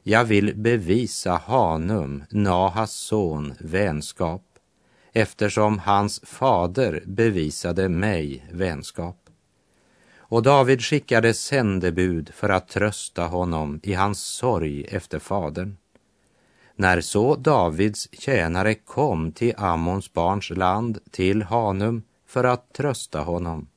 jag 0.03 0.25
vill 0.25 0.57
bevisa 0.57 1.37
Hanum, 1.47 2.25
Nahas 2.31 2.93
son, 2.93 3.55
vänskap, 3.61 4.45
eftersom 5.13 5.79
hans 5.79 6.21
fader 6.25 7.03
bevisade 7.07 7.89
mig 7.89 8.47
vänskap. 8.53 9.30
Och 10.31 10.43
David 10.43 10.83
skickade 10.83 11.35
sändebud 11.35 12.31
för 12.35 12.49
att 12.49 12.69
trösta 12.69 13.27
honom 13.27 13.81
i 13.83 13.95
hans 13.95 14.21
sorg 14.21 14.85
efter 14.85 15.19
fadern. 15.19 15.77
När 16.77 17.01
så 17.01 17.37
Davids 17.37 18.09
tjänare 18.13 18.75
kom 18.75 19.33
till 19.33 19.55
Ammons 19.57 20.13
barns 20.13 20.51
land, 20.51 20.99
till 21.11 21.43
Hanum, 21.43 22.03
för 22.27 22.45
att 22.45 22.73
trösta 22.73 23.21
honom, 23.21 23.69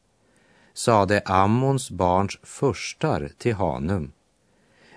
sade 0.73 1.21
Ammons 1.25 1.91
barns 1.91 2.39
förstar 2.43 3.29
till 3.37 3.55
Hanum. 3.55 4.11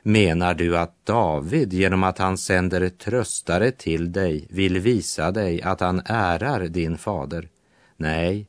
Menar 0.02 0.54
du 0.54 0.78
att 0.78 1.06
David 1.06 1.72
genom 1.72 2.04
att 2.04 2.18
han 2.18 2.38
sänder 2.38 2.88
tröstare 2.88 3.70
till 3.70 4.12
dig 4.12 4.46
vill 4.50 4.78
visa 4.78 5.30
dig 5.30 5.62
att 5.62 5.80
han 5.80 6.02
ärar 6.06 6.60
din 6.60 6.98
fader? 6.98 7.48
Nej, 7.96 8.46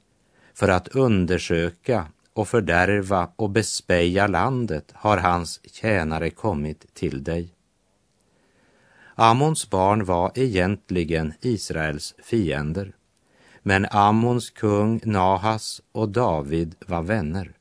för 0.54 0.70
att 0.70 0.88
undersöka 0.88 2.08
och 2.38 2.48
fördärva 2.48 3.30
och 3.36 3.50
bespeja 3.50 4.28
landet 4.28 4.92
har 4.96 5.18
hans 5.18 5.60
tjänare 5.74 6.30
kommit 6.30 6.94
till 6.94 7.24
dig. 7.24 7.50
Ammons 9.16 9.70
barn 9.70 10.06
var 10.06 10.32
egentligen 10.36 11.34
Israels 11.42 12.16
fiender, 12.24 12.96
men 13.64 13.86
Ammons 13.92 14.50
kung 14.50 15.02
Nahas 15.04 15.82
och 15.92 16.10
David 16.10 16.76
var 16.88 17.02
vänner. 17.02 17.52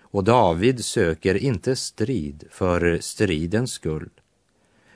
Och 0.00 0.24
David 0.24 0.84
söker 0.84 1.34
inte 1.34 1.76
strid 1.76 2.44
för 2.50 2.98
stridens 3.00 3.72
skull, 3.72 4.10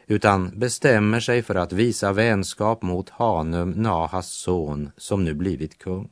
utan 0.07 0.59
bestämmer 0.59 1.21
sig 1.21 1.43
för 1.43 1.55
att 1.55 1.73
visa 1.73 2.13
vänskap 2.13 2.83
mot 2.83 3.11
Hanum, 3.11 3.71
Nahas 3.71 4.31
son, 4.31 4.91
som 4.97 5.25
nu 5.25 5.35
blivit 5.35 5.79
kung. 5.79 6.11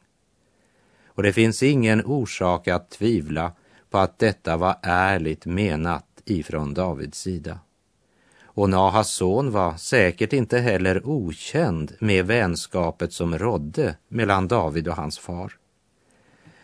Och 1.19 1.25
det 1.25 1.33
finns 1.33 1.63
ingen 1.63 2.05
orsak 2.05 2.69
att 2.69 2.91
tvivla 2.91 3.53
på 3.91 3.99
att 3.99 4.19
detta 4.19 4.57
var 4.57 4.77
ärligt 4.83 5.47
menat 5.47 6.07
ifrån 6.25 6.75
Davids 6.75 7.19
sida. 7.19 7.59
Och 8.43 8.71
Nahas 8.71 9.11
son 9.11 9.51
var 9.51 9.77
säkert 9.77 10.33
inte 10.33 10.59
heller 10.59 11.07
okänd 11.07 11.93
med 12.01 12.27
vänskapet 12.27 13.13
som 13.13 13.39
rådde 13.39 13.97
mellan 14.09 14.49
David 14.49 14.89
och 14.89 14.97
hans 14.97 15.19
far. 15.19 15.53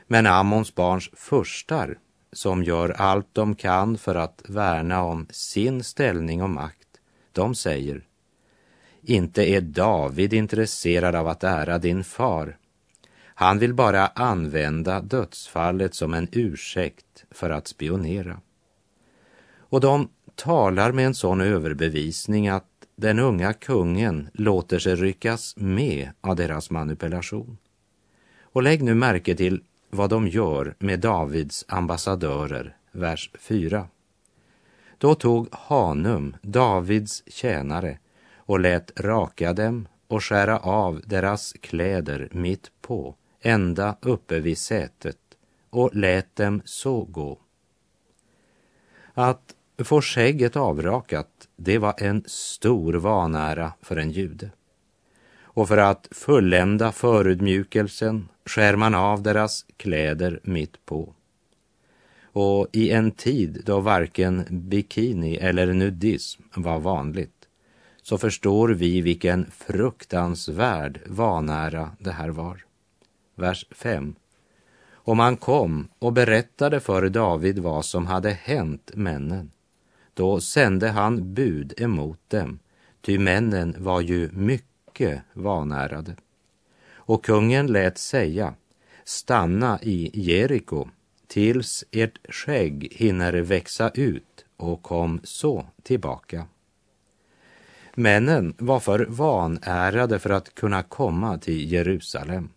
Men 0.06 0.26
Ammons 0.26 0.74
barns 0.74 1.10
förstar, 1.12 1.98
som 2.32 2.64
gör 2.64 2.88
allt 2.88 3.28
de 3.32 3.54
kan 3.54 3.98
för 3.98 4.14
att 4.14 4.42
värna 4.48 5.02
om 5.02 5.26
sin 5.30 5.84
ställning 5.84 6.42
och 6.42 6.50
makt, 6.50 6.88
de 7.32 7.54
säger 7.54 8.04
inte 9.02 9.42
är 9.50 9.60
David 9.60 10.32
intresserad 10.32 11.14
av 11.14 11.28
att 11.28 11.44
ära 11.44 11.78
din 11.78 12.04
far, 12.04 12.56
han 13.34 13.58
vill 13.58 13.74
bara 13.74 14.06
använda 14.06 15.00
dödsfallet 15.00 15.94
som 15.94 16.14
en 16.14 16.28
ursäkt 16.32 17.24
för 17.30 17.50
att 17.50 17.68
spionera. 17.68 18.40
Och 19.56 19.80
de 19.80 20.08
talar 20.34 20.92
med 20.92 21.06
en 21.06 21.14
sån 21.14 21.40
överbevisning 21.40 22.48
att 22.48 22.66
den 22.96 23.18
unga 23.18 23.52
kungen 23.52 24.28
låter 24.32 24.78
sig 24.78 24.94
ryckas 24.94 25.54
med 25.56 26.10
av 26.20 26.36
deras 26.36 26.70
manipulation. 26.70 27.58
Och 28.42 28.62
lägg 28.62 28.82
nu 28.82 28.94
märke 28.94 29.34
till 29.34 29.62
vad 29.90 30.10
de 30.10 30.28
gör 30.28 30.74
med 30.78 31.00
Davids 31.00 31.64
ambassadörer, 31.68 32.76
vers 32.92 33.30
4. 33.38 33.88
Då 34.98 35.14
tog 35.14 35.48
Hanum, 35.52 36.36
Davids 36.42 37.22
tjänare, 37.26 37.98
och 38.36 38.60
lät 38.60 39.00
raka 39.00 39.52
dem 39.52 39.88
och 40.08 40.24
skära 40.24 40.58
av 40.58 41.00
deras 41.04 41.52
kläder 41.52 42.28
mitt 42.32 42.70
på 42.80 43.16
ända 43.44 43.96
uppe 44.00 44.40
vid 44.40 44.58
sätet 44.58 45.18
och 45.70 45.94
lät 45.94 46.36
dem 46.36 46.62
så 46.64 47.04
gå. 47.04 47.38
Att 49.14 49.54
få 49.78 50.00
skägget 50.00 50.56
avrakat, 50.56 51.48
det 51.56 51.78
var 51.78 51.94
en 51.98 52.24
stor 52.26 52.92
vanära 52.94 53.72
för 53.82 53.96
en 53.96 54.10
jude. 54.10 54.50
Och 55.42 55.68
för 55.68 55.76
att 55.76 56.08
fullända 56.10 56.92
förödmjukelsen 56.92 58.28
skär 58.46 58.76
man 58.76 58.94
av 58.94 59.22
deras 59.22 59.66
kläder 59.76 60.40
mitt 60.42 60.86
på. 60.86 61.14
Och 62.22 62.68
i 62.72 62.90
en 62.90 63.10
tid 63.10 63.62
då 63.64 63.80
varken 63.80 64.44
bikini 64.50 65.36
eller 65.36 65.72
nudism 65.72 66.42
var 66.54 66.78
vanligt 66.78 67.48
så 68.02 68.18
förstår 68.18 68.68
vi 68.68 69.00
vilken 69.00 69.50
fruktansvärd 69.50 71.00
vanära 71.06 71.90
det 71.98 72.12
här 72.12 72.28
var 72.28 72.64
vers 73.34 73.66
5. 73.70 74.14
Och 74.92 75.16
man 75.16 75.36
kom 75.36 75.88
och 75.98 76.12
berättade 76.12 76.80
för 76.80 77.08
David 77.08 77.58
vad 77.58 77.84
som 77.84 78.06
hade 78.06 78.30
hänt 78.30 78.90
männen. 78.94 79.50
Då 80.14 80.40
sände 80.40 80.88
han 80.88 81.34
bud 81.34 81.74
emot 81.76 82.20
dem, 82.28 82.58
ty 83.00 83.18
männen 83.18 83.74
var 83.78 84.00
ju 84.00 84.30
mycket 84.32 85.22
vanärade. 85.32 86.16
Och 86.94 87.24
kungen 87.24 87.66
lät 87.66 87.98
säga, 87.98 88.54
stanna 89.04 89.78
i 89.82 90.10
Jeriko 90.14 90.88
tills 91.26 91.84
ert 91.90 92.18
skägg 92.34 92.88
hinner 92.90 93.32
växa 93.32 93.90
ut 93.90 94.44
och 94.56 94.82
kom 94.82 95.20
så 95.24 95.66
tillbaka. 95.82 96.46
Männen 97.94 98.54
var 98.58 98.80
för 98.80 99.06
vanärade 99.08 100.18
för 100.18 100.30
att 100.30 100.54
kunna 100.54 100.82
komma 100.82 101.38
till 101.38 101.72
Jerusalem. 101.72 102.48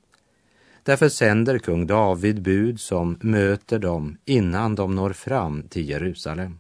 Därför 0.87 1.09
sänder 1.09 1.59
kung 1.59 1.87
David 1.87 2.41
bud 2.41 2.79
som 2.79 3.17
möter 3.21 3.79
dem 3.79 4.17
innan 4.25 4.75
de 4.75 4.95
når 4.95 5.13
fram 5.13 5.63
till 5.63 5.89
Jerusalem. 5.89 6.59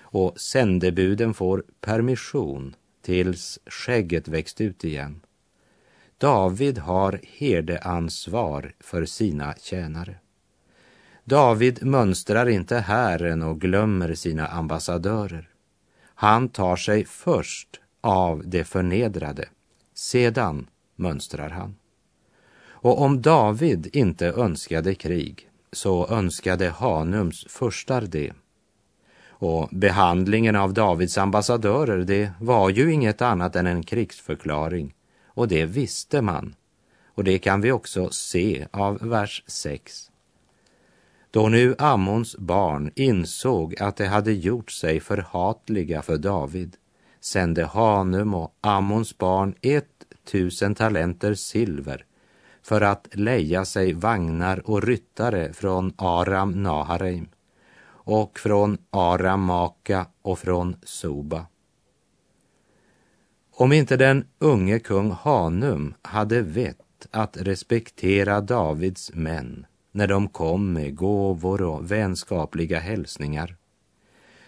Och 0.00 0.40
sändebuden 0.40 1.34
får 1.34 1.64
permission 1.80 2.76
tills 3.02 3.58
skägget 3.66 4.28
växt 4.28 4.60
ut 4.60 4.84
igen. 4.84 5.20
David 6.18 6.78
har 6.78 7.20
herdeansvar 7.38 8.74
för 8.80 9.04
sina 9.04 9.54
tjänare. 9.54 10.14
David 11.24 11.86
mönstrar 11.86 12.48
inte 12.48 12.78
hären 12.78 13.42
och 13.42 13.60
glömmer 13.60 14.14
sina 14.14 14.46
ambassadörer. 14.46 15.48
Han 16.14 16.48
tar 16.48 16.76
sig 16.76 17.04
först 17.04 17.80
av 18.00 18.42
det 18.44 18.64
förnedrade, 18.64 19.48
sedan 19.94 20.66
mönstrar 20.96 21.48
han. 21.48 21.74
Och 22.82 23.00
om 23.00 23.22
David 23.22 23.96
inte 23.96 24.26
önskade 24.26 24.94
krig 24.94 25.48
så 25.72 26.08
önskade 26.08 26.68
Hanums 26.70 27.46
förstar 27.48 28.00
det. 28.00 28.32
Och 29.28 29.68
behandlingen 29.72 30.56
av 30.56 30.74
Davids 30.74 31.18
ambassadörer, 31.18 31.98
det 32.04 32.32
var 32.40 32.70
ju 32.70 32.92
inget 32.92 33.22
annat 33.22 33.56
än 33.56 33.66
en 33.66 33.82
krigsförklaring 33.82 34.94
och 35.26 35.48
det 35.48 35.64
visste 35.64 36.22
man. 36.22 36.54
Och 37.14 37.24
det 37.24 37.38
kan 37.38 37.60
vi 37.60 37.72
också 37.72 38.10
se 38.10 38.66
av 38.70 38.98
vers 38.98 39.44
6. 39.46 40.10
Då 41.30 41.48
nu 41.48 41.74
Ammons 41.78 42.36
barn 42.36 42.90
insåg 42.94 43.82
att 43.82 43.96
de 43.96 44.06
hade 44.06 44.32
gjort 44.32 44.70
sig 44.70 45.00
förhatliga 45.00 46.02
för 46.02 46.16
David 46.16 46.76
sände 47.20 47.64
Hanum 47.64 48.34
och 48.34 48.54
Ammons 48.60 49.18
barn 49.18 49.54
ett 49.60 49.86
tusen 50.24 50.74
talenter 50.74 51.34
silver 51.34 52.04
för 52.62 52.80
att 52.80 53.08
leja 53.12 53.64
sig 53.64 53.92
vagnar 53.92 54.70
och 54.70 54.82
ryttare 54.82 55.52
från 55.52 55.92
Aram 55.96 56.62
Nahareim 56.62 57.28
och 58.04 58.38
från 58.38 58.78
Aram 58.90 59.42
Maka 59.42 60.06
och 60.22 60.38
från 60.38 60.76
Soba. 60.82 61.46
Om 63.54 63.72
inte 63.72 63.96
den 63.96 64.24
unge 64.38 64.78
kung 64.78 65.10
Hanum 65.10 65.94
hade 66.02 66.42
vett 66.42 67.06
att 67.10 67.36
respektera 67.36 68.40
Davids 68.40 69.10
män 69.14 69.66
när 69.92 70.06
de 70.06 70.28
kom 70.28 70.72
med 70.72 70.96
gåvor 70.96 71.62
och 71.62 71.90
vänskapliga 71.90 72.78
hälsningar 72.78 73.56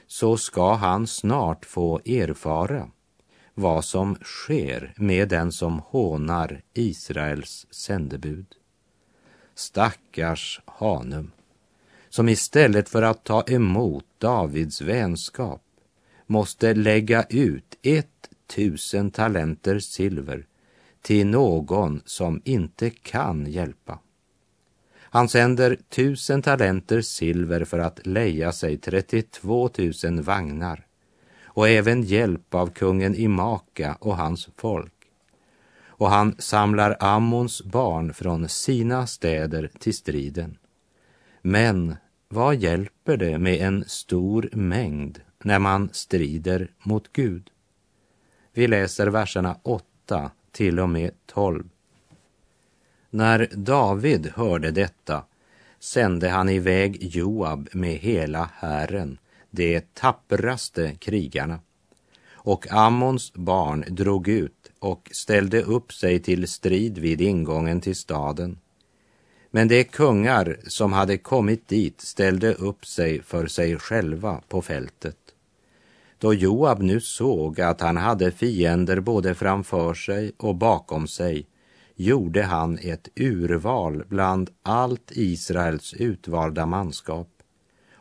så 0.07 0.37
ska 0.37 0.74
han 0.74 1.07
snart 1.07 1.64
få 1.64 2.00
erfara 2.05 2.88
vad 3.55 3.85
som 3.85 4.17
sker 4.23 4.95
med 4.97 5.29
den 5.29 5.53
som 5.53 5.79
hånar 5.79 6.62
Israels 6.75 7.67
sändebud. 7.71 8.47
Stackars 9.55 10.61
Hanum, 10.64 11.31
som 12.09 12.29
istället 12.29 12.88
för 12.88 13.03
att 13.03 13.25
ta 13.25 13.43
emot 13.43 14.05
Davids 14.19 14.81
vänskap 14.81 15.62
måste 16.27 16.75
lägga 16.75 17.23
ut 17.23 17.79
ett 17.83 18.31
tusen 18.47 19.11
talenter 19.11 19.79
silver 19.79 20.47
till 21.03 21.27
någon 21.27 22.03
som 22.05 22.43
inte 22.45 22.90
kan 22.90 23.47
hjälpa. 23.47 23.99
Han 24.99 25.29
sänder 25.29 25.79
tusen 25.88 26.43
talenter 26.43 27.01
silver 27.01 27.64
för 27.64 27.79
att 27.79 28.07
leja 28.07 28.53
sig 28.53 28.79
32 28.79 29.71
000 30.05 30.21
vagnar 30.21 30.87
och 31.55 31.69
även 31.69 32.03
hjälp 32.03 32.55
av 32.55 32.71
kungen 32.71 33.14
i 33.14 33.29
Maka 33.29 33.97
och 34.01 34.17
hans 34.17 34.49
folk. 34.57 34.93
Och 35.87 36.11
han 36.11 36.35
samlar 36.38 36.97
Ammons 37.01 37.62
barn 37.62 38.14
från 38.14 38.49
sina 38.49 39.07
städer 39.07 39.71
till 39.79 39.95
striden. 39.95 40.59
Men 41.43 41.97
vad 42.29 42.57
hjälper 42.57 43.17
det 43.17 43.38
med 43.38 43.61
en 43.61 43.85
stor 43.87 44.49
mängd 44.53 45.21
när 45.43 45.59
man 45.59 45.88
strider 45.93 46.71
mot 46.83 47.12
Gud? 47.12 47.51
Vi 48.53 48.67
läser 48.67 49.07
verserna 49.07 49.57
8 49.62 50.31
till 50.53 50.81
och 50.81 50.88
med 50.88 51.11
12. 51.27 51.69
När 53.11 53.49
David 53.53 54.33
hörde 54.35 54.71
detta 54.71 55.25
sände 55.79 56.29
han 56.29 56.49
iväg 56.49 57.03
Joab 57.03 57.69
med 57.73 57.95
hela 57.95 58.51
hären, 58.55 59.19
de 59.55 59.81
tappraste 59.81 60.95
krigarna. 60.99 61.61
Och 62.33 62.73
Ammons 62.73 63.33
barn 63.35 63.85
drog 63.88 64.29
ut 64.29 64.73
och 64.79 65.11
ställde 65.12 65.62
upp 65.62 65.93
sig 65.93 66.19
till 66.19 66.49
strid 66.49 66.99
vid 66.99 67.21
ingången 67.21 67.81
till 67.81 67.97
staden. 67.97 68.59
Men 69.51 69.69
de 69.69 69.85
kungar 69.85 70.59
som 70.67 70.93
hade 70.93 71.19
kommit 71.19 71.69
dit 71.69 72.01
ställde 72.01 72.55
upp 72.55 72.87
sig 72.87 73.23
för 73.23 73.47
sig 73.47 73.79
själva 73.79 74.40
på 74.49 74.62
fältet. 74.62 75.17
Då 76.19 76.35
Joab 76.35 76.83
nu 76.83 77.01
såg 77.01 77.61
att 77.61 77.81
han 77.81 77.97
hade 77.97 78.31
fiender 78.31 79.01
både 79.01 79.35
framför 79.35 79.95
sig 79.95 80.33
och 80.37 80.55
bakom 80.55 81.07
sig 81.07 81.47
gjorde 81.97 82.43
han 82.43 82.79
ett 82.83 83.09
urval 83.17 84.05
bland 84.09 84.51
allt 84.62 85.11
Israels 85.14 85.95
utvalda 85.95 86.67
manskap 86.67 87.34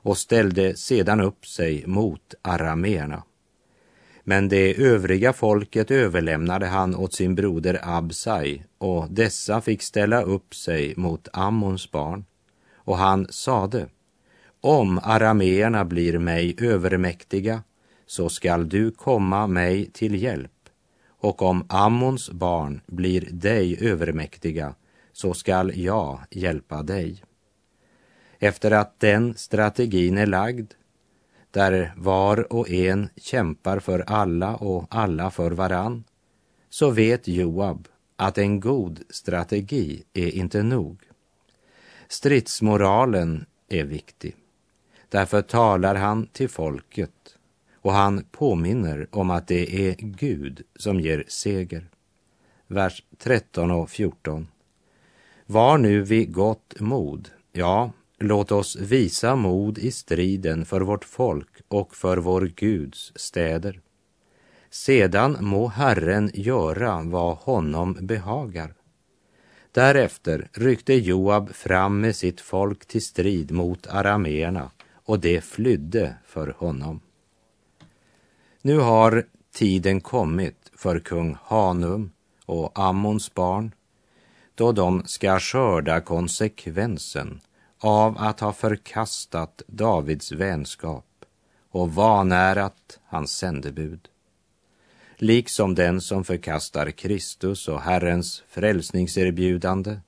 och 0.04 0.18
ställde 0.18 0.76
sedan 0.76 1.22
upp 1.22 1.46
sig 1.46 1.84
mot 1.88 2.34
arameerna. 2.42 3.24
Men 4.24 4.50
det 4.50 4.74
övriga 4.74 5.34
folket 5.34 5.92
överlämnade 5.92 6.66
han 6.66 6.96
åt 6.96 7.14
sin 7.14 7.36
broder 7.36 7.80
Absai 7.84 8.64
och 8.78 9.08
dessa 9.10 9.62
fick 9.62 9.82
ställa 9.82 10.22
upp 10.22 10.56
sig 10.56 10.94
mot 10.98 11.28
Ammons 11.34 11.92
barn. 11.92 12.26
Och 12.76 12.98
han 12.98 13.28
sade, 13.30 13.88
om 14.62 15.00
arameerna 15.04 15.86
blir 15.86 16.20
mig 16.20 16.56
övermäktiga 16.60 17.64
så 18.06 18.30
skall 18.30 18.70
du 18.70 18.92
komma 18.92 19.48
mig 19.48 19.92
till 19.92 20.24
hjälp 20.24 20.52
och 21.24 21.42
om 21.42 21.66
Ammons 21.70 22.30
barn 22.30 22.82
blir 22.88 23.28
dig 23.32 23.78
övermäktiga 23.82 24.76
så 25.12 25.34
skall 25.34 25.72
jag 25.76 26.20
hjälpa 26.32 26.84
dig. 26.84 27.24
Efter 28.44 28.72
att 28.72 29.00
den 29.00 29.36
strategin 29.36 30.18
är 30.18 30.26
lagd, 30.26 30.74
där 31.52 31.94
var 31.98 32.54
och 32.54 32.70
en 32.70 33.10
kämpar 33.16 33.80
för 33.80 34.00
alla 34.00 34.56
och 34.56 34.88
alla 34.90 35.32
för 35.32 35.52
varann, 35.52 36.04
så 36.70 36.90
vet 36.90 37.28
Joab 37.28 37.88
att 38.16 38.38
en 38.38 38.60
god 38.60 39.04
strategi 39.10 40.04
är 40.14 40.36
inte 40.36 40.64
nog. 40.64 40.98
Stridsmoralen 42.08 43.46
är 43.70 43.84
viktig. 43.84 44.36
Därför 45.10 45.42
talar 45.42 45.96
han 45.96 46.28
till 46.28 46.50
folket 46.50 47.38
och 47.74 47.92
han 47.92 48.26
påminner 48.32 49.08
om 49.12 49.30
att 49.30 49.48
det 49.48 49.90
är 49.90 49.96
Gud 50.00 50.62
som 50.76 51.00
ger 51.00 51.24
seger. 51.28 51.90
Vers 52.68 53.04
13 53.18 53.72
och 53.72 53.90
14. 53.90 54.48
Var 55.46 55.78
nu 55.78 56.02
vid 56.02 56.34
gott 56.34 56.80
mod, 56.80 57.30
ja, 57.52 57.92
låt 58.24 58.52
oss 58.52 58.76
visa 58.76 59.36
mod 59.36 59.78
i 59.78 59.92
striden 59.92 60.66
för 60.66 60.82
vårt 60.82 61.06
folk 61.06 61.50
och 61.68 61.96
för 61.96 62.18
vår 62.18 62.52
Guds 62.56 63.12
städer. 63.16 63.82
Sedan 64.70 65.38
må 65.40 65.68
Herren 65.68 66.32
göra 66.34 67.02
vad 67.04 67.38
honom 67.38 67.98
behagar. 68.02 68.74
Därefter 69.72 70.50
ryckte 70.54 70.94
Joab 70.94 71.56
fram 71.56 72.02
med 72.02 72.16
sitt 72.16 72.42
folk 72.42 72.86
till 72.86 73.02
strid 73.02 73.52
mot 73.52 73.88
arameerna 73.88 74.72
och 74.94 75.20
det 75.20 75.42
flydde 75.42 76.16
för 76.26 76.56
honom. 76.58 77.00
Nu 78.62 78.78
har 78.78 79.24
tiden 79.54 80.02
kommit 80.02 80.72
för 80.76 81.00
kung 81.00 81.38
Hanum 81.44 82.12
och 82.46 82.80
Ammons 82.80 83.34
barn 83.34 83.72
då 84.56 84.72
de 84.72 85.04
ska 85.06 85.40
skörda 85.40 86.02
konsekvensen 86.02 87.42
av 87.84 88.18
att 88.18 88.40
ha 88.40 88.54
förkastat 88.54 89.62
Davids 89.68 90.32
vänskap 90.32 91.06
och 91.70 91.94
vanärat 91.94 93.00
hans 93.06 93.38
sändebud. 93.38 94.08
Liksom 95.18 95.76
den 95.76 96.02
som 96.02 96.24
förkastar 96.24 96.92
Kristus 96.92 97.68
och 97.68 97.82
Herrens 97.82 98.44
frälsningserbjudande 98.48 100.00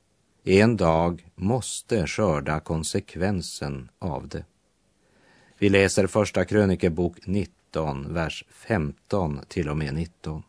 en 0.43 0.77
dag 0.77 1.25
måste 1.35 2.07
skörda 2.07 2.59
konsekvensen 2.59 3.89
av 3.99 4.27
det. 4.27 4.45
Vi 5.57 5.69
läser 5.69 6.07
Första 6.07 6.45
krönikebok 6.45 7.17
19 7.25 8.13
vers 8.13 8.45
15 8.49 9.39
till 9.47 9.69
och 9.69 9.77
med 9.77 9.93
19. 9.93 10.43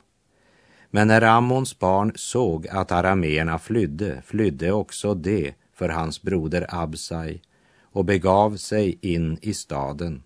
Men 0.90 1.08
när 1.08 1.22
Ammons 1.22 1.78
barn 1.78 2.12
såg 2.14 2.68
att 2.68 2.92
arameerna 2.92 3.58
flydde, 3.58 4.22
flydde 4.26 4.72
också 4.72 5.14
de 5.14 5.54
för 5.76 5.88
hans 5.88 6.22
broder 6.22 6.66
Absai 6.68 7.40
och 7.82 8.04
begav 8.04 8.56
sig 8.56 8.98
in 9.00 9.38
i 9.42 9.54
staden. 9.54 10.22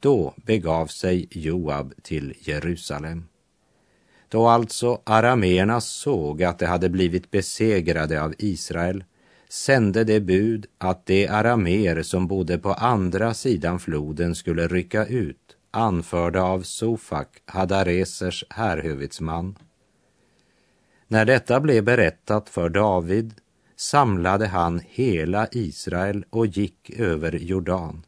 Då 0.00 0.34
begav 0.36 0.86
sig 0.86 1.26
Joab 1.30 1.94
till 2.02 2.34
Jerusalem. 2.40 3.24
Då 4.28 4.48
alltså 4.48 5.00
arameerna 5.04 5.80
såg 5.80 6.42
att 6.42 6.58
de 6.58 6.66
hade 6.66 6.88
blivit 6.88 7.30
besegrade 7.30 8.22
av 8.22 8.34
Israel 8.38 9.04
sände 9.48 10.04
det 10.04 10.20
bud 10.20 10.66
att 10.78 11.06
de 11.06 11.26
arameer 11.26 12.02
som 12.02 12.26
bodde 12.26 12.58
på 12.58 12.72
andra 12.72 13.34
sidan 13.34 13.80
floden 13.80 14.34
skulle 14.34 14.68
rycka 14.68 15.06
ut 15.06 15.56
anförda 15.70 16.42
av 16.42 16.62
Sofak, 16.62 17.28
Hadaresers 17.46 18.44
härhuvudsman. 18.50 19.58
När 21.06 21.24
detta 21.24 21.60
blev 21.60 21.84
berättat 21.84 22.48
för 22.48 22.68
David 22.68 23.34
samlade 23.78 24.46
han 24.46 24.80
hela 24.84 25.48
Israel 25.52 26.24
och 26.30 26.46
gick 26.46 26.90
över 26.90 27.32
Jordan. 27.32 28.06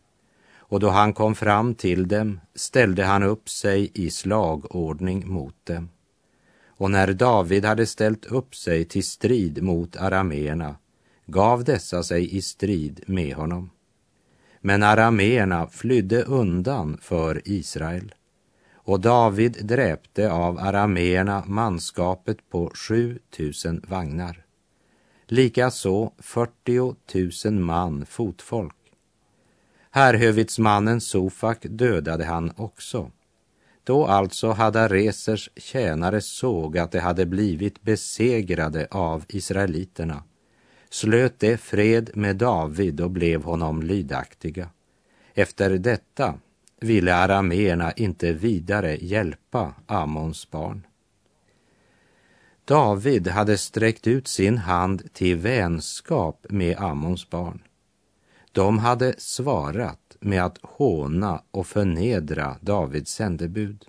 Och 0.57 0.81
då 0.81 0.89
han 0.89 1.13
kom 1.13 1.35
fram 1.35 1.75
till 1.75 2.09
dem 2.09 2.41
ställde 2.55 3.05
han 3.05 3.23
upp 3.23 3.49
sig 3.49 3.91
i 3.95 4.11
slagordning 4.11 5.29
mot 5.29 5.67
dem. 5.67 5.89
Och 6.67 6.91
när 6.91 7.13
David 7.13 7.65
hade 7.65 7.87
ställt 7.87 8.25
upp 8.25 8.55
sig 8.55 8.85
till 8.85 9.05
strid 9.05 9.63
mot 9.63 9.97
arameerna 9.97 10.77
gav 11.27 11.65
dessa 11.65 12.03
sig 12.03 12.37
i 12.37 12.43
strid 12.43 13.05
med 13.07 13.35
honom. 13.35 13.71
Men 14.61 14.83
arameerna 14.83 15.67
flydde 15.67 16.23
undan 16.23 16.99
för 17.03 17.43
Israel 17.45 18.15
och 18.75 19.01
David 19.01 19.67
dräpte 19.67 20.33
av 20.33 20.59
arameerna 20.59 21.45
manskapet 21.47 22.51
på 22.51 22.73
7000 22.75 23.85
vagnar. 23.89 24.45
Likaså 25.33 26.13
40 26.19 26.95
000 27.49 27.55
man 27.55 28.07
fotfolk. 28.07 28.77
Härhövitsmannen 29.91 31.01
Sofak 31.01 31.59
dödade 31.63 32.25
han 32.25 32.53
också. 32.57 33.11
Då 33.85 34.07
alltså 34.07 34.51
Hadaresers 34.51 35.51
tjänare 35.57 36.21
såg 36.21 36.79
att 36.79 36.93
de 36.93 36.99
hade 36.99 37.27
blivit 37.27 37.83
besegrade 37.83 38.89
av 38.91 39.25
israeliterna 39.29 40.23
slöt 40.89 41.41
de 41.41 41.57
fred 41.57 42.11
med 42.15 42.37
David 42.37 43.01
och 43.01 43.11
blev 43.11 43.43
honom 43.43 43.83
lydaktiga. 43.83 44.69
Efter 45.35 45.71
detta 45.71 46.35
ville 46.81 47.15
arameerna 47.15 47.93
inte 47.93 48.33
vidare 48.33 48.97
hjälpa 49.01 49.75
Amons 49.87 50.51
barn. 50.51 50.87
David 52.71 53.29
hade 53.29 53.59
sträckt 53.59 54.07
ut 54.07 54.29
sin 54.29 54.59
hand 54.59 55.13
till 55.13 55.37
vänskap 55.37 56.47
med 56.49 56.79
Ammons 56.79 57.31
barn. 57.31 57.63
De 58.53 58.79
hade 58.79 59.15
svarat 59.19 60.17
med 60.21 60.45
att 60.45 60.59
håna 60.63 61.43
och 61.51 61.67
förnedra 61.67 62.57
Davids 62.61 63.13
sändebud. 63.13 63.85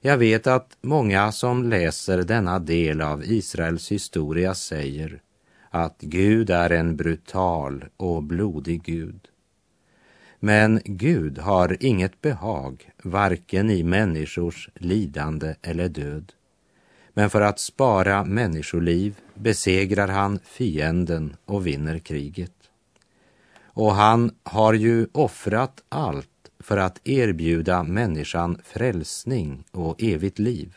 Jag 0.00 0.18
vet 0.18 0.46
att 0.46 0.76
många 0.80 1.32
som 1.32 1.64
läser 1.64 2.22
denna 2.22 2.58
del 2.58 3.00
av 3.00 3.24
Israels 3.24 3.92
historia 3.92 4.54
säger 4.54 5.22
att 5.70 5.96
Gud 6.00 6.50
är 6.50 6.70
en 6.70 6.96
brutal 6.96 7.84
och 7.96 8.22
blodig 8.22 8.82
Gud. 8.82 9.28
Men 10.40 10.80
Gud 10.84 11.38
har 11.38 11.76
inget 11.80 12.20
behag, 12.20 12.90
varken 13.02 13.70
i 13.70 13.82
människors 13.82 14.68
lidande 14.74 15.54
eller 15.62 15.88
död. 15.88 16.32
Men 17.18 17.30
för 17.30 17.40
att 17.40 17.58
spara 17.58 18.24
människoliv 18.24 19.16
besegrar 19.34 20.08
han 20.08 20.38
fienden 20.44 21.36
och 21.44 21.66
vinner 21.66 21.98
kriget. 21.98 22.70
Och 23.62 23.94
han 23.94 24.30
har 24.42 24.74
ju 24.74 25.06
offrat 25.12 25.82
allt 25.88 26.50
för 26.58 26.76
att 26.76 27.08
erbjuda 27.08 27.82
människan 27.82 28.58
frälsning 28.64 29.64
och 29.70 30.02
evigt 30.02 30.38
liv. 30.38 30.76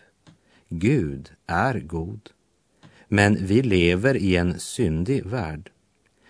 Gud 0.70 1.32
är 1.48 1.80
god. 1.80 2.30
Men 3.08 3.46
vi 3.46 3.62
lever 3.62 4.18
i 4.18 4.36
en 4.36 4.60
syndig 4.60 5.26
värld 5.26 5.72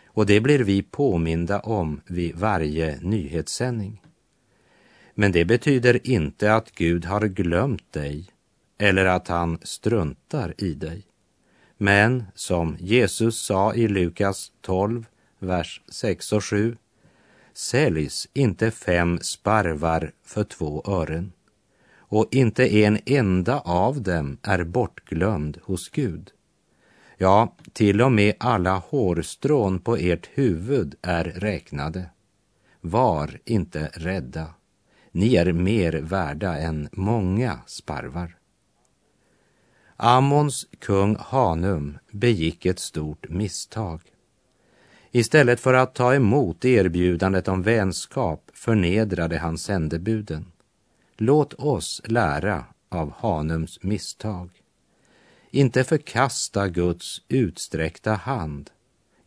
och 0.06 0.26
det 0.26 0.40
blir 0.42 0.60
vi 0.60 0.84
påminda 0.84 1.60
om 1.60 2.02
vid 2.08 2.36
varje 2.36 3.00
nyhetssändning. 3.02 4.02
Men 5.16 5.32
det 5.32 5.46
betyder 5.46 6.08
inte 6.08 6.54
att 6.56 6.72
Gud 6.72 7.06
har 7.06 7.28
glömt 7.28 7.94
dig 7.94 8.31
eller 8.82 9.06
att 9.06 9.28
han 9.28 9.58
struntar 9.62 10.54
i 10.58 10.74
dig. 10.74 11.04
Men 11.78 12.24
som 12.36 12.78
Jesus 12.80 13.40
sa 13.40 13.74
i 13.74 13.88
Lukas 13.88 14.52
12, 14.62 15.06
vers 15.40 15.82
6 15.90 16.34
och 16.34 16.46
7, 16.46 16.78
säljs 17.54 18.28
inte 18.34 18.72
fem 18.72 19.20
sparvar 19.22 20.12
för 20.24 20.44
två 20.44 20.84
ören 20.88 21.32
och 21.96 22.28
inte 22.32 22.76
en 22.78 23.00
enda 23.06 23.60
av 23.60 24.02
dem 24.02 24.38
är 24.42 24.64
bortglömd 24.64 25.58
hos 25.64 25.90
Gud. 25.90 26.32
Ja, 27.18 27.56
till 27.74 28.02
och 28.02 28.12
med 28.12 28.36
alla 28.40 28.78
hårstrån 28.78 29.80
på 29.80 29.96
ert 29.96 30.30
huvud 30.34 30.96
är 31.02 31.24
räknade. 31.24 32.06
Var 32.82 33.40
inte 33.46 33.92
rädda. 33.94 34.54
Ni 35.12 35.36
är 35.36 35.54
mer 35.54 35.94
värda 35.94 36.58
än 36.58 36.90
många 36.92 37.60
sparvar. 37.68 38.41
Ammons 40.04 40.68
kung 40.80 41.16
Hanum 41.20 41.98
begick 42.12 42.66
ett 42.66 42.80
stort 42.80 43.30
misstag. 43.30 44.02
Istället 45.12 45.60
för 45.60 45.74
att 45.74 45.96
ta 45.96 46.16
emot 46.16 46.66
erbjudandet 46.66 47.48
om 47.48 47.62
vänskap 47.62 48.52
förnedrade 48.54 49.38
han 49.38 49.58
sändebuden. 49.58 50.46
Låt 51.18 51.54
oss 51.54 52.02
lära 52.06 52.66
av 52.90 53.14
Hanums 53.18 53.84
misstag 53.84 54.50
inte 55.52 55.84
förkasta 55.84 56.68
Guds 56.68 57.22
utsträckta 57.28 58.14
hand, 58.14 58.70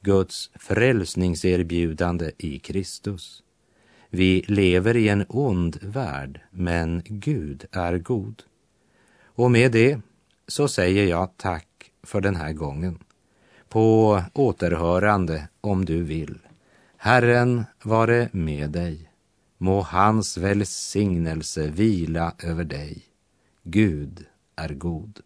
Guds 0.01 0.51
frälsningserbjudande 0.55 2.31
i 2.39 2.59
Kristus. 2.59 3.43
Vi 4.11 4.45
lever 4.49 4.97
i 4.97 5.09
en 5.09 5.25
ond 5.29 5.79
värld, 5.83 6.41
men 6.51 7.03
Gud 7.05 7.65
är 7.71 7.99
god. 7.99 8.43
Och 9.25 9.51
med 9.51 9.73
det 9.73 10.01
så 10.49 10.69
säger 10.69 11.07
jag 11.07 11.37
tack 11.37 11.93
för 12.03 12.21
den 12.21 12.37
här 12.37 12.53
gången. 12.53 12.99
På 13.69 14.23
återhörande 14.33 15.49
om 15.61 15.85
du 15.85 16.03
vill. 16.03 16.39
Herren 16.97 17.65
vare 17.83 18.29
med 18.33 18.71
dig. 18.71 19.11
Må 19.59 19.81
hans 19.81 20.37
välsignelse 20.37 21.67
vila 21.67 22.35
över 22.39 22.65
dig. 22.65 23.03
Gud 23.63 24.27
är 24.57 24.69
god. 24.69 25.21